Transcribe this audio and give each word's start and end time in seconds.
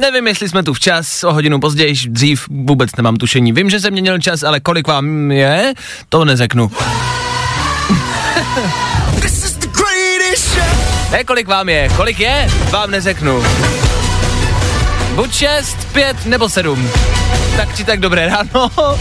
Nevím, 0.00 0.26
jestli 0.26 0.48
jsme 0.48 0.62
tu 0.62 0.74
včas, 0.74 1.24
o 1.24 1.32
hodinu 1.32 1.60
později, 1.60 1.94
dřív 2.08 2.48
vůbec 2.48 2.96
nemám 2.96 3.16
tušení. 3.16 3.52
Vím, 3.52 3.70
že 3.70 3.80
jsem 3.80 3.92
měnil 3.92 4.18
čas, 4.18 4.42
ale 4.42 4.60
kolik 4.60 4.88
vám 4.88 5.30
je, 5.30 5.74
to 6.08 6.24
neřeknu. 6.24 6.70
Ne, 11.10 11.24
kolik 11.24 11.48
vám 11.48 11.68
je, 11.68 11.88
kolik 11.96 12.20
je, 12.20 12.50
vám 12.70 12.90
neřeknu. 12.90 13.42
Buď 15.14 15.32
šest, 15.32 15.76
pět 15.92 16.26
nebo 16.26 16.48
sedm. 16.48 16.90
Tak 17.56 17.76
či 17.76 17.84
tak 17.84 18.00
dobré 18.00 18.26
ráno. 18.28 18.70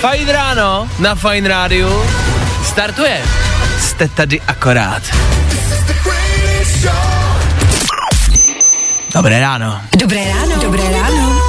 Fajn 0.00 0.28
ráno 0.28 0.88
na 0.98 1.14
Fajn 1.14 1.46
rádiu. 1.46 2.02
Startuje. 2.64 3.22
Jste 3.80 4.08
tady 4.08 4.40
akorát. 4.40 5.02
Dobré 9.22 9.40
ráno. 9.40 9.80
Dobré 9.98 10.24
ráno. 10.28 10.56
Dobré 10.62 10.82
ráno. 10.90 11.42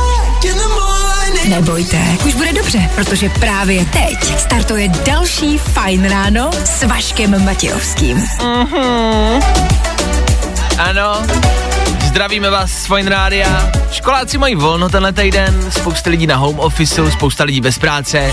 Nebojte, 1.50 1.98
už 2.26 2.34
bude 2.34 2.54
dobře, 2.54 2.90
protože 2.96 3.30
právě 3.30 3.86
teď 3.86 4.40
startuje 4.40 4.88
další 4.88 5.58
Fajn 5.58 6.10
ráno 6.10 6.52
s 6.66 6.84
Vaškem 6.84 7.46
Matějovským. 7.46 8.24
Ano, 10.78 11.24
zdravíme 12.06 12.50
vás 12.50 12.72
z 12.72 12.86
Fine 12.86 13.10
Rádia. 13.10 13.72
Školáci 13.92 14.38
mají 14.38 14.56
volno 14.56 14.90
tenhle 14.90 15.14
týden, 15.14 15.72
spousta 15.72 16.10
lidí 16.10 16.28
na 16.28 16.36
home 16.36 16.60
officeu, 16.60 17.12
spousta 17.12 17.44
lidí 17.44 17.62
bez 17.62 17.80
práce. 17.80 18.32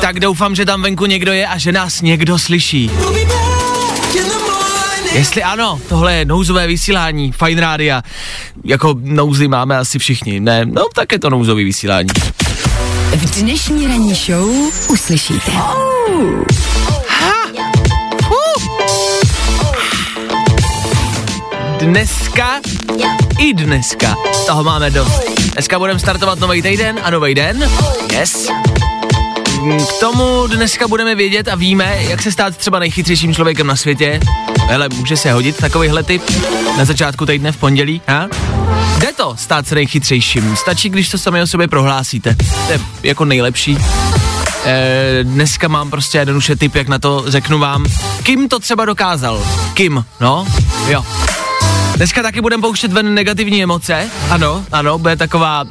Tak 0.00 0.20
doufám, 0.20 0.54
že 0.54 0.64
tam 0.64 0.82
venku 0.82 1.06
někdo 1.06 1.32
je 1.32 1.46
a 1.46 1.58
že 1.58 1.72
nás 1.72 2.02
někdo 2.02 2.38
slyší. 2.38 2.90
Jestli 5.16 5.42
ano, 5.42 5.80
tohle 5.88 6.14
je 6.14 6.24
nouzové 6.24 6.66
vysílání 6.66 7.32
Fine 7.32 7.60
Rádia. 7.60 8.02
Jako 8.64 8.94
nouzy 8.98 9.48
máme 9.48 9.78
asi 9.78 9.98
všichni, 9.98 10.40
ne? 10.40 10.64
No, 10.64 10.84
tak 10.94 11.12
je 11.12 11.18
to 11.18 11.30
nouzový 11.30 11.64
vysílání. 11.64 12.08
V 13.16 13.40
dnešní 13.40 13.86
ranní 13.86 14.14
show 14.14 14.48
uslyšíte. 14.88 15.52
Dneska 21.78 22.60
i 23.38 23.54
dneska 23.54 24.16
toho 24.46 24.64
máme 24.64 24.90
dost. 24.90 25.22
Dneska 25.52 25.78
budeme 25.78 25.98
startovat 25.98 26.40
nový 26.40 26.62
týden 26.62 27.00
a 27.02 27.10
nový 27.10 27.34
den. 27.34 27.70
Yes. 28.12 28.48
K 29.88 30.00
tomu 30.00 30.46
dneska 30.46 30.88
budeme 30.88 31.14
vědět 31.14 31.48
a 31.48 31.54
víme, 31.54 31.98
jak 32.08 32.22
se 32.22 32.32
stát 32.32 32.56
třeba 32.56 32.78
nejchytřejším 32.78 33.34
člověkem 33.34 33.66
na 33.66 33.76
světě. 33.76 34.20
Hele, 34.66 34.88
může 34.88 35.16
se 35.16 35.32
hodit 35.32 35.56
takovýhle 35.56 36.02
typ 36.02 36.22
na 36.78 36.84
začátku 36.84 37.26
týdne 37.26 37.52
v 37.52 37.56
pondělí, 37.56 38.00
ha? 38.08 38.28
Jde 38.98 39.12
to 39.12 39.36
stát 39.36 39.66
se 39.66 39.74
nejchytřejším. 39.74 40.56
Stačí, 40.56 40.88
když 40.88 41.08
to 41.08 41.18
sami 41.18 41.42
o 41.42 41.46
sobě 41.46 41.68
prohlásíte. 41.68 42.34
To 42.66 42.72
je 42.72 42.80
jako 43.02 43.24
nejlepší. 43.24 43.78
E, 44.64 45.18
dneska 45.22 45.68
mám 45.68 45.90
prostě 45.90 46.18
jednoduše 46.18 46.56
tip, 46.56 46.74
jak 46.74 46.88
na 46.88 46.98
to 46.98 47.24
řeknu 47.26 47.58
vám. 47.58 47.84
Kim 48.22 48.48
to 48.48 48.58
třeba 48.58 48.84
dokázal? 48.84 49.42
Kim, 49.74 50.04
no? 50.20 50.46
Jo. 50.88 51.04
Dneska 51.96 52.22
taky 52.22 52.40
budeme 52.40 52.60
pouštět 52.60 52.92
ven 52.92 53.14
negativní 53.14 53.62
emoce. 53.62 54.10
Ano, 54.30 54.64
ano, 54.72 54.98
bude 54.98 55.16
taková 55.16 55.62
uh, 55.62 55.70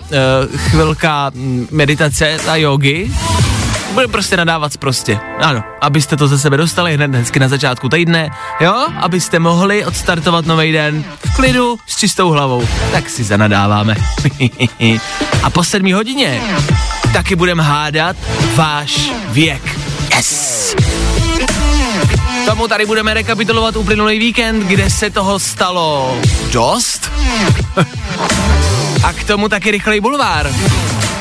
chvilka 0.58 1.32
mm, 1.34 1.68
meditace 1.72 2.38
a 2.48 2.56
jogy. 2.56 3.12
Budeme 3.96 4.12
prostě 4.12 4.38
nadávat 4.38 4.78
prostě. 4.78 5.20
Ano, 5.40 5.64
abyste 5.82 6.18
to 6.18 6.28
ze 6.28 6.40
sebe 6.40 6.58
dostali 6.58 6.94
hned 6.94 7.16
hezky 7.16 7.40
na 7.40 7.48
začátku 7.48 7.90
týdne, 7.90 8.30
jo? 8.60 8.88
Abyste 9.00 9.40
mohli 9.40 9.86
odstartovat 9.86 10.46
nový 10.46 10.72
den 10.72 11.04
v 11.26 11.36
klidu, 11.36 11.78
s 11.88 11.98
čistou 11.98 12.30
hlavou. 12.30 12.68
Tak 12.92 13.10
si 13.10 13.24
zanadáváme. 13.24 13.96
a 15.44 15.50
po 15.50 15.64
sedmí 15.64 15.94
hodině 15.94 16.42
taky 17.14 17.36
budeme 17.36 17.64
hádat 17.64 18.18
váš 18.56 19.12
věk. 19.30 19.80
Yes! 20.16 20.76
Tomu 22.46 22.68
tady 22.68 22.86
budeme 22.86 23.14
rekapitulovat 23.14 23.76
uplynulý 23.76 24.20
víkend, 24.20 24.64
kde 24.64 24.90
se 24.90 25.10
toho 25.10 25.40
stalo 25.40 26.18
dost. 26.52 27.12
A 29.04 29.14
k 29.14 29.24
tomu 29.24 29.50
taky 29.50 29.72
rychlej 29.72 30.02
bulvár. 30.02 30.52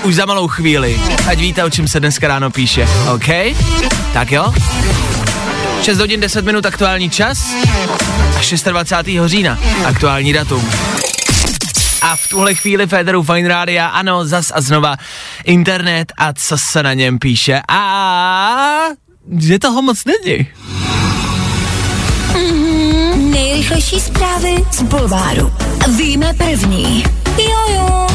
Už 0.04 0.14
za 0.14 0.26
malou 0.26 0.48
chvíli. 0.48 1.00
Ať 1.28 1.38
víte, 1.38 1.64
o 1.64 1.70
čem 1.70 1.88
se 1.88 2.00
dneska 2.00 2.28
ráno 2.28 2.50
píše. 2.50 2.88
OK? 3.14 3.28
Tak 4.12 4.32
jo? 4.32 4.52
6 5.82 5.98
hodin 5.98 6.20
10 6.20 6.44
minut 6.44 6.66
aktuální 6.66 7.10
čas 7.10 7.38
a 8.66 8.70
26. 8.70 9.18
října 9.24 9.58
aktuální 9.84 10.32
datum. 10.32 10.70
A 12.02 12.16
v 12.16 12.28
tuhle 12.28 12.54
chvíli 12.54 12.86
Federu 12.86 13.22
Fine 13.22 13.48
Rádia, 13.48 13.86
ano, 13.86 14.24
zas 14.24 14.52
a 14.54 14.60
znova 14.60 14.96
internet 15.44 16.12
a 16.18 16.32
co 16.32 16.58
se 16.58 16.82
na 16.82 16.94
něm 16.94 17.18
píše. 17.18 17.60
A 17.68 18.84
že 19.38 19.58
toho 19.58 19.82
moc 19.82 19.98
není. 20.04 20.46
Nejrychlejší 23.30 24.00
zprávy 24.00 24.54
z 24.72 24.82
Bulváru. 24.82 25.52
Víme 25.96 26.34
první. 26.34 27.04
Jojo. 27.38 28.13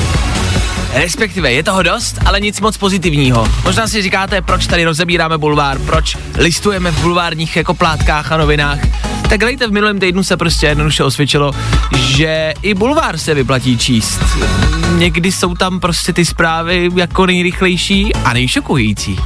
Respektive 0.94 1.52
je 1.52 1.64
toho 1.64 1.84
dost, 1.84 2.20
ale 2.26 2.40
nic 2.40 2.62
moc 2.62 2.78
pozitivního. 2.78 3.48
Možná 3.64 3.88
si 3.88 4.02
říkáte, 4.02 4.42
proč 4.42 4.68
tady 4.68 4.86
rozebíráme 4.86 5.38
bulvár, 5.38 5.80
proč 5.80 6.18
listujeme 6.36 6.92
v 6.92 7.02
bulvárních 7.02 7.56
jako 7.56 7.74
plátkách 7.74 8.32
a 8.32 8.38
novinách. 8.38 8.80
Tak 9.30 9.44
lejte, 9.44 9.68
v 9.68 9.72
minulém 9.72 10.00
týdnu 10.00 10.24
se 10.24 10.38
prostě 10.38 10.68
jednoduše 10.68 11.04
osvědčilo, 11.04 11.52
že 11.96 12.54
i 12.62 12.74
bulvár 12.74 13.18
se 13.18 13.34
vyplatí 13.34 13.78
číst. 13.78 14.20
Někdy 14.98 15.32
jsou 15.32 15.56
tam 15.56 15.80
prostě 15.80 16.14
ty 16.14 16.26
zprávy 16.26 16.90
jako 16.96 17.26
nejrychlejší 17.26 18.14
a 18.16 18.34
nejšokující. 18.34 19.20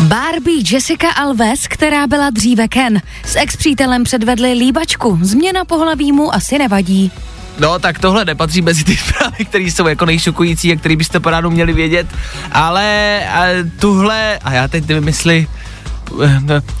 Barbie 0.00 0.62
Jessica 0.70 1.10
Alves, 1.10 1.66
která 1.68 2.06
byla 2.06 2.30
dříve 2.30 2.68
Ken, 2.68 3.02
s 3.24 3.36
ex-přítelem 3.36 4.04
předvedli 4.04 4.52
líbačku. 4.52 5.18
Změna 5.22 5.64
pohlaví 5.64 6.12
mu 6.12 6.34
asi 6.34 6.58
nevadí. 6.58 7.12
No, 7.58 7.78
tak 7.78 7.98
tohle 7.98 8.24
nepatří 8.24 8.62
mezi 8.62 8.84
ty 8.84 8.96
zprávy, 9.08 9.44
které 9.44 9.64
jsou 9.64 9.86
jako 9.86 10.06
nejšokující 10.06 10.72
a 10.72 10.76
které 10.76 10.96
byste 10.96 11.20
po 11.20 11.30
ránu 11.30 11.50
měli 11.50 11.72
vědět, 11.72 12.06
ale 12.52 13.20
a, 13.28 13.44
tuhle, 13.78 14.38
a 14.38 14.52
já 14.52 14.68
teď 14.68 14.88
nevím, 14.88 15.06
jestli, 15.06 15.46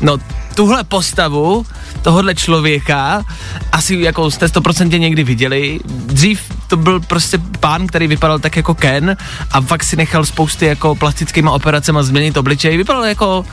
no, 0.00 0.18
tuhle 0.54 0.84
postavu 0.84 1.66
tohohle 2.02 2.34
člověka 2.34 3.24
asi 3.72 3.96
jako 4.00 4.30
jste 4.30 4.46
100% 4.46 4.98
někdy 4.98 5.24
viděli. 5.24 5.80
Dřív 5.86 6.40
to 6.68 6.76
byl 6.76 7.00
prostě 7.00 7.38
pán, 7.60 7.86
který 7.86 8.06
vypadal 8.06 8.38
tak 8.38 8.56
jako 8.56 8.74
Ken 8.74 9.16
a 9.50 9.60
fakt 9.60 9.84
si 9.84 9.96
nechal 9.96 10.24
spousty 10.24 10.66
jako 10.66 10.94
plastickými 10.94 11.48
operacemi 11.50 11.98
změnit 12.02 12.36
obličej. 12.36 12.76
Vypadal 12.76 13.04
jako 13.04 13.44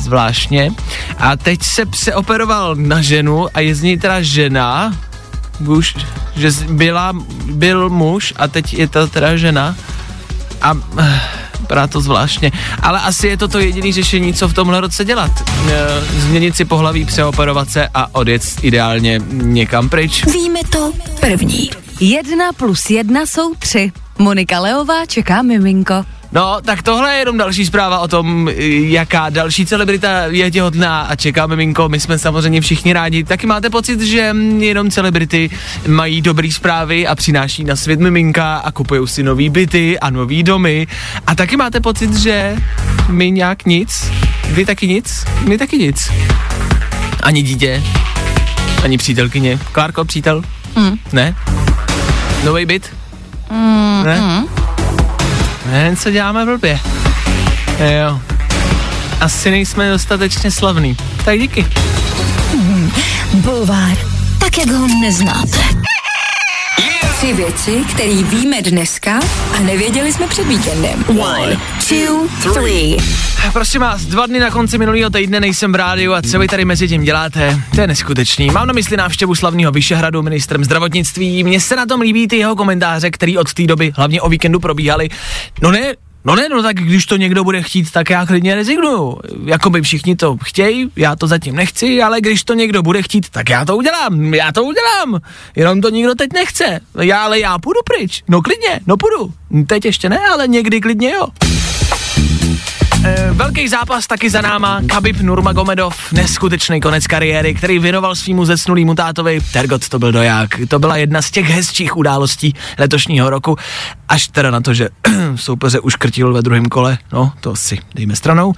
zvláštně. 0.00 0.70
A 1.18 1.36
teď 1.36 1.62
se 1.62 1.86
přeoperoval 1.86 2.74
na 2.74 3.02
ženu 3.02 3.46
a 3.54 3.60
je 3.60 3.74
z 3.74 3.82
něj 3.82 3.98
teda 3.98 4.22
žena, 4.22 4.96
už, 5.60 5.96
že 6.36 6.50
byla, 6.68 7.12
byl 7.44 7.90
muž 7.90 8.32
a 8.36 8.48
teď 8.48 8.74
je 8.74 8.88
to 8.88 9.06
teda 9.06 9.36
žena 9.36 9.76
a 10.62 10.74
eh, 10.98 11.20
vypadá 11.72 11.86
to 11.86 12.00
zvláštně. 12.00 12.52
Ale 12.82 13.00
asi 13.00 13.26
je 13.28 13.36
to 13.36 13.48
to 13.48 13.58
jediné 13.58 13.92
řešení, 13.92 14.34
co 14.34 14.48
v 14.48 14.54
tomhle 14.54 14.80
roce 14.80 15.04
dělat. 15.04 15.30
E, 15.68 16.20
změnit 16.20 16.56
si 16.56 16.64
pohlaví, 16.64 17.04
přeoperovat 17.04 17.70
se 17.70 17.88
a 17.94 18.14
odjet 18.14 18.42
ideálně 18.62 19.20
někam 19.32 19.88
pryč. 19.88 20.24
Víme 20.24 20.60
to 20.70 20.92
první. 21.20 21.70
Jedna 22.00 22.52
plus 22.52 22.90
jedna 22.90 23.26
jsou 23.26 23.54
tři. 23.54 23.92
Monika 24.18 24.60
Leová 24.60 25.06
čeká 25.06 25.42
miminko. 25.42 26.04
No, 26.32 26.60
tak 26.64 26.82
tohle 26.82 27.12
je 27.12 27.18
jenom 27.18 27.38
další 27.38 27.66
zpráva 27.66 27.98
o 27.98 28.08
tom, 28.08 28.50
jaká 28.56 29.30
další 29.30 29.66
celebrita 29.66 30.08
je 30.26 30.50
těhotná 30.50 31.00
a 31.00 31.16
čeká 31.16 31.46
miminko. 31.46 31.88
My 31.88 32.00
jsme 32.00 32.18
samozřejmě 32.18 32.60
všichni 32.60 32.92
rádi. 32.92 33.24
Taky 33.24 33.46
máte 33.46 33.70
pocit, 33.70 34.00
že 34.00 34.32
mm, 34.32 34.62
jenom 34.62 34.90
celebrity 34.90 35.50
mají 35.86 36.22
dobrý 36.22 36.52
zprávy 36.52 37.06
a 37.06 37.14
přináší 37.14 37.64
na 37.64 37.76
svět 37.76 38.00
miminka 38.00 38.56
a 38.56 38.72
kupují 38.72 39.08
si 39.08 39.22
nový 39.22 39.48
byty 39.50 39.98
a 39.98 40.10
nový 40.10 40.42
domy. 40.42 40.86
A 41.26 41.34
taky 41.34 41.56
máte 41.56 41.80
pocit, 41.80 42.14
že 42.14 42.56
my 43.08 43.30
nějak 43.30 43.64
nic, 43.64 44.10
vy 44.50 44.64
taky 44.64 44.88
nic, 44.88 45.24
my 45.48 45.58
taky 45.58 45.78
nic. 45.78 46.12
Ani 47.22 47.42
dítě, 47.42 47.82
ani 48.84 48.98
přítelkyně. 48.98 49.58
Klárko, 49.72 50.04
přítel? 50.04 50.42
Mm. 50.76 50.98
Ne? 51.12 51.36
Nový 52.44 52.66
byt? 52.66 52.96
Ne? 54.04 54.44
Ne, 55.82 55.96
co 55.96 56.10
děláme 56.10 56.44
blbě. 56.44 56.80
Jo. 58.00 58.20
Asi 59.20 59.50
nejsme 59.50 59.90
dostatečně 59.90 60.50
slavný. 60.50 60.96
Tak 61.24 61.38
díky. 61.38 61.66
Bulvár, 63.34 63.96
tak 64.38 64.58
jak 64.58 64.70
ho 64.70 64.86
neznáte. 65.02 65.71
Tři 67.22 67.32
věci, 67.32 67.84
které 67.94 68.22
víme 68.22 68.62
dneska 68.62 69.20
a 69.56 69.60
nevěděli 69.60 70.12
jsme 70.12 70.26
před 70.26 70.46
víkendem. 70.46 71.04
One, 71.08 71.56
two, 71.88 72.52
three. 72.52 72.96
Prosím 73.52 73.80
vás, 73.80 74.04
dva 74.04 74.26
dny 74.26 74.40
na 74.40 74.50
konci 74.50 74.78
minulého 74.78 75.10
týdne 75.10 75.40
nejsem 75.40 75.72
v 75.72 75.74
rádiu 75.74 76.12
a 76.12 76.22
co 76.22 76.38
vy 76.38 76.48
tady 76.48 76.64
mezi 76.64 76.88
tím 76.88 77.02
děláte, 77.04 77.60
to 77.74 77.80
je 77.80 77.86
neskutečný. 77.86 78.46
Mám 78.46 78.66
na 78.66 78.72
mysli 78.72 78.96
návštěvu 78.96 79.34
slavného 79.34 79.72
Vyšehradu 79.72 80.22
ministrem 80.22 80.64
zdravotnictví. 80.64 81.44
Mně 81.44 81.60
se 81.60 81.76
na 81.76 81.86
tom 81.86 82.00
líbí 82.00 82.28
ty 82.28 82.36
jeho 82.36 82.56
komentáře, 82.56 83.10
který 83.10 83.38
od 83.38 83.54
té 83.54 83.66
doby, 83.66 83.92
hlavně 83.96 84.20
o 84.20 84.28
víkendu, 84.28 84.60
probíhaly. 84.60 85.08
No 85.62 85.70
ne, 85.70 85.94
No 86.24 86.36
ne, 86.36 86.48
no 86.48 86.62
tak 86.62 86.76
když 86.76 87.06
to 87.06 87.16
někdo 87.16 87.44
bude 87.44 87.62
chtít, 87.62 87.90
tak 87.90 88.10
já 88.10 88.26
klidně 88.26 88.54
rezignuju. 88.54 89.18
Jakoby 89.44 89.82
všichni 89.82 90.16
to 90.16 90.36
chtějí, 90.44 90.90
já 90.96 91.16
to 91.16 91.26
zatím 91.26 91.56
nechci, 91.56 92.02
ale 92.02 92.20
když 92.20 92.44
to 92.44 92.54
někdo 92.54 92.82
bude 92.82 93.02
chtít, 93.02 93.28
tak 93.30 93.50
já 93.50 93.64
to 93.64 93.76
udělám, 93.76 94.34
já 94.34 94.52
to 94.52 94.64
udělám. 94.64 95.20
Jenom 95.56 95.80
to 95.80 95.88
nikdo 95.90 96.14
teď 96.14 96.32
nechce. 96.32 96.80
Já, 97.00 97.24
ale 97.24 97.40
já 97.40 97.58
půjdu 97.58 97.80
pryč. 97.84 98.22
No 98.28 98.42
klidně, 98.42 98.80
no 98.86 98.96
půjdu. 98.96 99.32
Teď 99.66 99.84
ještě 99.84 100.08
ne, 100.08 100.18
ale 100.32 100.48
někdy 100.48 100.80
klidně 100.80 101.10
jo. 101.10 101.26
E, 103.04 103.30
velký 103.32 103.68
zápas 103.68 104.06
taky 104.06 104.30
za 104.30 104.40
náma, 104.40 104.80
Khabib 104.86 105.20
Nurmagomedov, 105.20 106.12
neskutečný 106.12 106.80
konec 106.80 107.06
kariéry, 107.06 107.54
který 107.54 107.78
věnoval 107.78 108.14
svýmu 108.14 108.44
zesnulýmu 108.44 108.94
tátovi, 108.94 109.40
Tergot 109.52 109.88
to 109.88 109.98
byl 109.98 110.12
doják. 110.12 110.48
To 110.68 110.78
byla 110.78 110.96
jedna 110.96 111.22
z 111.22 111.30
těch 111.30 111.46
hezčích 111.46 111.96
událostí 111.96 112.54
letošního 112.78 113.30
roku, 113.30 113.56
až 114.08 114.28
teda 114.28 114.50
na 114.50 114.60
to, 114.60 114.74
že 114.74 114.88
soupeře 115.36 115.80
uškrtil 115.80 116.32
ve 116.32 116.42
druhém 116.42 116.66
kole, 116.66 116.98
no 117.12 117.32
to 117.40 117.56
si 117.56 117.78
dejme 117.94 118.16
stranou. 118.16 118.52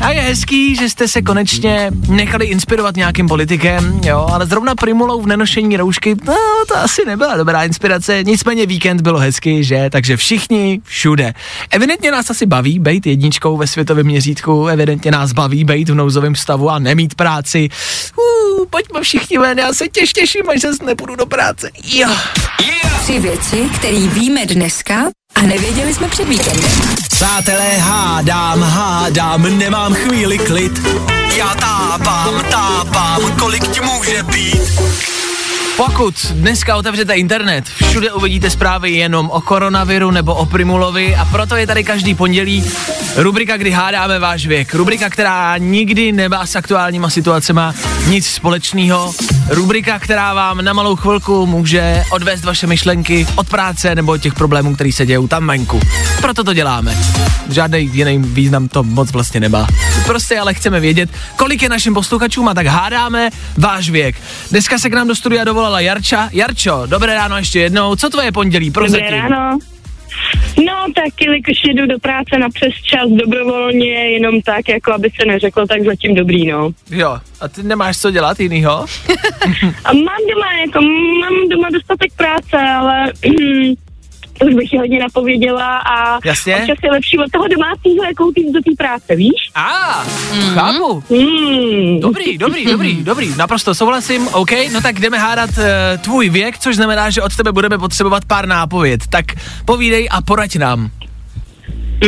A 0.00 0.10
je 0.10 0.20
hezký, 0.20 0.76
že 0.76 0.90
jste 0.90 1.08
se 1.08 1.22
konečně 1.22 1.90
nechali 2.08 2.46
inspirovat 2.46 2.96
nějakým 2.96 3.28
politikem, 3.28 4.00
jo, 4.04 4.26
ale 4.32 4.46
zrovna 4.46 4.74
Primulou 4.74 5.22
v 5.22 5.26
nenošení 5.26 5.76
roušky, 5.76 6.16
no, 6.24 6.36
to 6.68 6.76
asi 6.76 7.04
nebyla 7.06 7.36
dobrá 7.36 7.64
inspirace, 7.64 8.24
nicméně 8.24 8.66
víkend 8.66 9.00
bylo 9.00 9.18
hezký, 9.18 9.64
že, 9.64 9.90
takže 9.90 10.16
všichni 10.16 10.80
všude. 10.84 11.34
Evidentně 11.70 12.10
nás 12.10 12.30
asi 12.30 12.46
baví 12.46 12.78
být 12.78 13.06
jedničkou 13.06 13.56
ve 13.56 13.66
světovém 13.66 14.06
měřítku, 14.06 14.66
evidentně 14.66 15.10
nás 15.10 15.32
baví 15.32 15.64
být 15.64 15.88
v 15.88 15.94
nouzovém 15.94 16.34
stavu 16.34 16.70
a 16.70 16.78
nemít 16.78 17.14
práci. 17.14 17.68
Uh, 18.16 18.66
pojďme 18.70 19.00
všichni 19.00 19.38
ven, 19.38 19.58
já 19.58 19.72
se 19.72 19.88
těž 19.88 20.12
těším, 20.12 20.50
až 20.50 20.60
zase 20.60 20.84
nepůjdu 20.84 21.16
do 21.16 21.26
práce. 21.26 21.70
Jo. 21.84 22.08
Tři 23.02 23.18
věci, 23.18 23.68
které 23.78 23.98
víme 23.98 24.46
dneska 24.46 25.10
a 25.34 25.42
nevěděli 25.42 25.94
jsme 25.94 26.08
před 26.08 26.28
víkendem. 26.28 26.70
Přátelé, 27.10 27.76
hádám, 27.78 28.62
hádám, 28.62 29.58
nemám 29.58 29.94
chvíli 29.94 30.38
klid. 30.38 30.72
Já 31.36 31.54
tápám, 31.54 32.44
tápám, 32.50 33.36
kolik 33.38 33.68
ti 33.68 33.80
může 33.80 34.22
být. 34.22 34.80
Pokud 35.86 36.26
dneska 36.32 36.76
otevřete 36.76 37.14
internet, 37.14 37.64
všude 37.68 38.12
uvidíte 38.12 38.50
zprávy 38.50 38.90
jenom 38.90 39.30
o 39.30 39.40
koronaviru 39.40 40.10
nebo 40.10 40.34
o 40.34 40.46
Primulovi 40.46 41.16
a 41.16 41.24
proto 41.24 41.56
je 41.56 41.66
tady 41.66 41.84
každý 41.84 42.14
pondělí 42.14 42.64
rubrika, 43.16 43.56
kdy 43.56 43.70
hádáme 43.70 44.18
váš 44.18 44.46
věk. 44.46 44.74
Rubrika, 44.74 45.10
která 45.10 45.58
nikdy 45.58 46.12
nemá 46.12 46.46
s 46.46 46.56
aktuálníma 46.56 47.10
situacemi 47.10 47.60
nic 48.08 48.26
společného. 48.26 49.14
Rubrika, 49.48 49.98
která 49.98 50.34
vám 50.34 50.64
na 50.64 50.72
malou 50.72 50.96
chvilku 50.96 51.46
může 51.46 52.04
odvést 52.10 52.44
vaše 52.44 52.66
myšlenky 52.66 53.26
od 53.36 53.48
práce 53.48 53.94
nebo 53.94 54.12
od 54.12 54.18
těch 54.18 54.34
problémů, 54.34 54.74
které 54.74 54.92
se 54.92 55.06
dějou 55.06 55.28
tam 55.28 55.46
venku. 55.46 55.80
Proto 56.20 56.44
to 56.44 56.54
děláme. 56.54 56.98
Žádný 57.48 57.90
jiný 57.92 58.18
význam 58.18 58.68
to 58.68 58.82
moc 58.82 59.12
vlastně 59.12 59.40
nemá. 59.40 59.66
Prostě 60.10 60.38
ale 60.38 60.54
chceme 60.54 60.80
vědět, 60.80 61.10
kolik 61.36 61.62
je 61.62 61.68
našim 61.68 61.94
posluchačům 61.94 62.48
a 62.48 62.54
tak 62.54 62.66
hádáme 62.66 63.30
váš 63.58 63.90
věk. 63.90 64.16
Dneska 64.50 64.78
se 64.78 64.90
k 64.90 64.94
nám 64.94 65.08
do 65.08 65.14
studia 65.14 65.44
dovolala 65.44 65.80
Jarča. 65.80 66.28
Jarčo, 66.32 66.82
dobré 66.86 67.14
ráno 67.14 67.36
ještě 67.36 67.60
jednou. 67.60 67.96
Co 67.96 68.10
tvoje 68.10 68.32
pondělí? 68.32 68.70
Dobré 68.70 68.80
Prozatím. 68.88 69.18
ráno. 69.18 69.58
No, 70.66 70.86
tak 70.94 71.20
jelikož 71.20 71.56
jedu 71.68 71.86
do 71.86 71.98
práce 71.98 72.38
na 72.38 72.48
přes 72.48 72.72
čas 72.82 73.08
dobrovolně, 73.10 73.86
jenom 73.88 74.42
tak, 74.42 74.68
jako 74.68 74.92
aby 74.92 75.10
se 75.20 75.26
neřeklo, 75.26 75.66
tak 75.66 75.82
zatím 75.82 76.14
dobrý, 76.14 76.46
no. 76.46 76.70
Jo, 76.90 77.18
a 77.40 77.48
ty 77.48 77.62
nemáš 77.62 77.98
co 77.98 78.10
dělat 78.10 78.40
jinýho? 78.40 78.72
A 79.84 79.92
mám 79.92 80.20
doma, 80.34 80.52
jako 80.66 80.80
mám 81.20 81.48
doma 81.50 81.68
dostatek 81.72 82.12
práce, 82.16 82.56
ale 82.56 83.12
už 84.46 84.54
bych 84.54 84.72
ji 84.72 84.78
hodně 84.78 84.98
napověděla 84.98 85.78
a 85.78 86.18
Jasně. 86.24 86.56
občas 86.56 86.78
je 86.84 86.90
lepší 86.90 87.18
od 87.18 87.30
toho 87.30 87.48
domácího, 87.48 88.04
jako 88.04 88.32
jít 88.36 88.52
do 88.52 88.60
té 88.60 88.70
práce, 88.78 89.16
víš? 89.16 89.50
A, 89.54 89.62
ah, 89.62 90.04
chápu. 90.54 91.02
Hmm. 91.10 92.00
Dobrý, 92.00 92.38
dobrý, 92.38 92.64
dobrý, 92.64 93.04
dobrý, 93.04 93.36
naprosto 93.38 93.74
souhlasím, 93.74 94.28
OK, 94.28 94.50
no 94.72 94.80
tak 94.80 95.00
jdeme 95.00 95.18
hádat 95.18 95.50
uh, 95.50 95.64
tvůj 96.04 96.28
věk, 96.28 96.58
což 96.58 96.76
znamená, 96.76 97.10
že 97.10 97.22
od 97.22 97.36
tebe 97.36 97.52
budeme 97.52 97.78
potřebovat 97.78 98.24
pár 98.24 98.46
nápověd. 98.46 99.00
Tak 99.10 99.24
povídej 99.64 100.08
a 100.10 100.22
poraď 100.22 100.56
nám. 100.56 100.90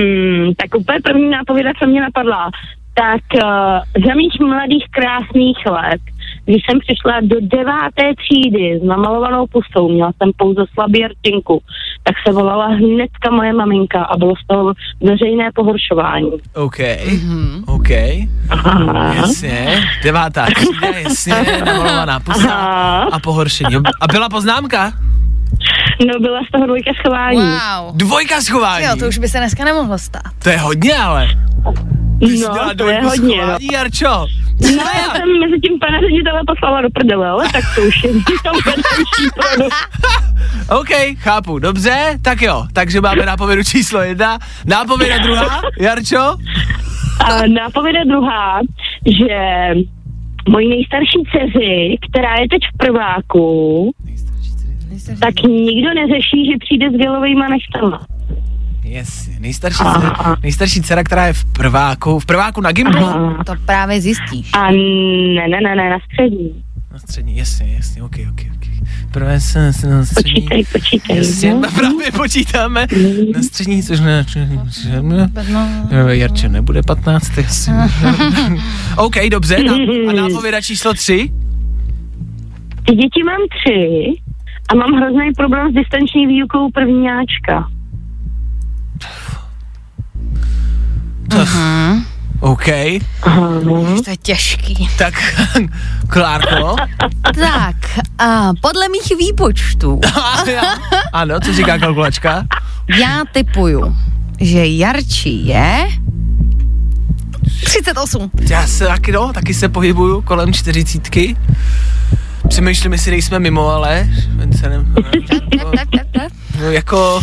Mm, 0.00 0.54
tak 0.56 0.80
úplně 0.80 1.00
první 1.04 1.30
nápověda, 1.30 1.70
co 1.78 1.86
mě 1.86 2.00
napadla, 2.00 2.50
tak 2.94 3.22
uh, 3.34 4.04
za 4.06 4.14
mých 4.14 4.40
mladých 4.40 4.84
krásných 4.90 5.56
let, 5.66 6.00
když 6.44 6.62
jsem 6.64 6.78
přišla 6.78 7.20
do 7.22 7.36
deváté 7.40 8.02
třídy 8.18 8.80
s 8.82 8.86
namalovanou 8.86 9.46
pustou, 9.46 9.88
měla 9.88 10.12
jsem 10.22 10.30
pouze 10.36 10.64
slabý 10.74 11.06
rtinku, 11.06 11.62
tak 12.02 12.14
se 12.26 12.32
volala 12.32 12.66
hnedka 12.66 13.30
moje 13.30 13.52
maminka 13.52 14.04
a 14.04 14.16
bylo 14.16 14.34
z 14.44 14.46
toho 14.46 14.72
veřejné 15.00 15.50
pohoršování. 15.54 16.30
OK, 16.54 16.78
OK, 17.66 17.90
Aha. 18.50 19.14
jasně, 19.14 19.80
devátá 20.04 20.46
třída, 20.46 20.98
jasně, 20.98 21.34
namalovaná 21.66 22.20
pusa 22.20 22.52
Aha. 22.54 23.08
a 23.12 23.18
pohoršení. 23.18 23.76
A 24.00 24.06
byla 24.06 24.28
poznámka? 24.28 24.92
No 26.00 26.20
byla 26.20 26.40
z 26.48 26.52
toho 26.52 26.66
dvojka 26.66 26.90
schování. 27.00 27.38
Wow. 27.38 27.96
Dvojka 27.96 28.40
schování. 28.40 28.84
Jo, 28.84 28.96
to 28.98 29.06
už 29.08 29.18
by 29.18 29.28
se 29.28 29.38
dneska 29.38 29.64
nemohlo 29.64 29.98
stát. 29.98 30.22
To 30.42 30.48
je 30.50 30.58
hodně, 30.58 30.94
ale. 30.96 31.28
Ty 32.20 32.26
jsi 32.28 32.42
No, 32.42 32.74
to 32.78 32.88
je 32.88 33.02
hodně, 33.02 33.36
no. 33.36 33.42
schování, 33.42 33.66
Jarčo. 33.72 34.26
No, 34.60 34.68
já 34.78 35.04
jsem 35.14 35.28
mezi 35.40 35.60
tím 35.60 35.78
pana 35.78 35.98
ředitele 36.00 36.40
poslala 36.46 36.82
do 36.82 36.88
prdele, 36.90 37.28
ale 37.28 37.44
tak 37.52 37.64
to 37.74 37.82
už 37.82 38.04
je. 38.04 38.10
OK, 40.78 40.88
chápu, 41.18 41.58
dobře, 41.58 42.18
tak 42.22 42.42
jo, 42.42 42.66
takže 42.72 43.00
máme 43.00 43.26
nápovědu 43.26 43.62
číslo 43.64 44.00
jedna, 44.00 44.38
nápověda 44.66 45.18
druhá, 45.18 45.60
Jarčo? 45.80 46.36
A 47.24 47.46
nápověda 47.54 48.00
druhá, 48.04 48.60
že 49.06 49.68
mojí 50.48 50.68
nejstarší 50.68 51.22
dceři, 51.32 51.96
která 52.10 52.34
je 52.34 52.48
teď 52.48 52.62
v 52.74 52.76
prváku, 52.76 53.90
tak 55.20 55.34
nikdo 55.42 55.88
neřeší, 55.94 56.46
že 56.52 56.58
přijde 56.58 56.90
s 56.90 56.96
gelovejma 56.96 57.48
nechtama. 57.48 58.06
Yes, 58.84 59.30
nejstarší, 59.40 59.78
dcera, 59.78 60.36
nejstarší 60.42 60.82
dcera, 60.82 61.04
která 61.04 61.26
je 61.26 61.32
v 61.32 61.44
prváku, 61.44 62.18
v 62.18 62.26
prváku 62.26 62.60
na 62.60 62.72
Gimplu? 62.72 63.04
Aha. 63.04 63.44
To 63.46 63.52
právě 63.66 64.00
zjistíš. 64.00 64.50
A 64.52 64.70
ne, 64.70 65.48
ne, 65.48 65.60
ne, 65.60 65.76
ne, 65.76 65.90
na 65.90 65.98
střední. 66.12 66.62
Na 66.92 66.98
střední, 66.98 67.36
jasně, 67.36 67.72
jasně, 67.76 68.02
ok, 68.02 68.16
ok, 68.30 68.40
ok. 68.54 68.62
Prvé 69.12 69.40
se, 69.40 69.72
se 69.72 69.86
na 69.88 70.04
střední. 70.04 70.32
Počítej, 70.32 70.64
počítej. 70.72 71.16
Jasně, 71.16 71.54
no. 71.54 71.60
právě 71.74 72.12
počítáme. 72.12 72.86
Na 73.34 73.42
střední, 73.42 73.82
což 73.82 74.00
ne, 74.00 74.26
No, 75.92 76.08
Jarče 76.08 76.48
nebude 76.48 76.82
15, 76.82 77.38
asi. 77.38 77.70
OK, 78.96 79.14
dobře, 79.30 79.62
na, 79.64 79.74
a 80.08 80.12
nápověda 80.12 80.60
číslo 80.60 80.94
3? 80.94 81.30
Ty 82.86 82.94
děti 82.94 83.22
mám 83.24 83.40
tři 83.58 84.22
a 84.68 84.74
mám 84.74 84.92
hrozný 84.92 85.32
problém 85.36 85.70
s 85.70 85.74
distanční 85.74 86.26
výukou 86.26 86.70
prvníáčka. 86.70 87.68
OK, 92.40 92.68
Aha, 93.22 93.48
no. 93.64 94.02
to 94.04 94.10
je 94.10 94.16
těžký. 94.16 94.88
tak 94.98 95.14
Klárko. 96.08 96.76
Tak, 97.34 97.76
a 98.18 98.50
podle 98.60 98.88
mých 98.88 99.18
výpočtů, 99.18 100.00
ano, 101.12 101.40
co 101.40 101.52
říká 101.52 101.78
kalkulačka? 101.78 102.46
já 103.00 103.22
typuju, 103.32 103.96
že 104.40 104.66
Jarči 104.66 105.28
je 105.30 105.88
38. 107.64 108.30
Já 108.50 108.66
se 108.66 108.86
taky, 108.86 109.12
no, 109.12 109.32
taky 109.32 109.54
se 109.54 109.68
pohybuju 109.68 110.22
kolem 110.22 110.52
čtyřicítky. 110.52 111.36
Přemýšlím, 112.48 112.92
jestli 112.92 113.10
nejsme 113.10 113.38
mimo, 113.38 113.68
ale 113.68 114.08
no, 116.60 116.70
jako... 116.70 117.20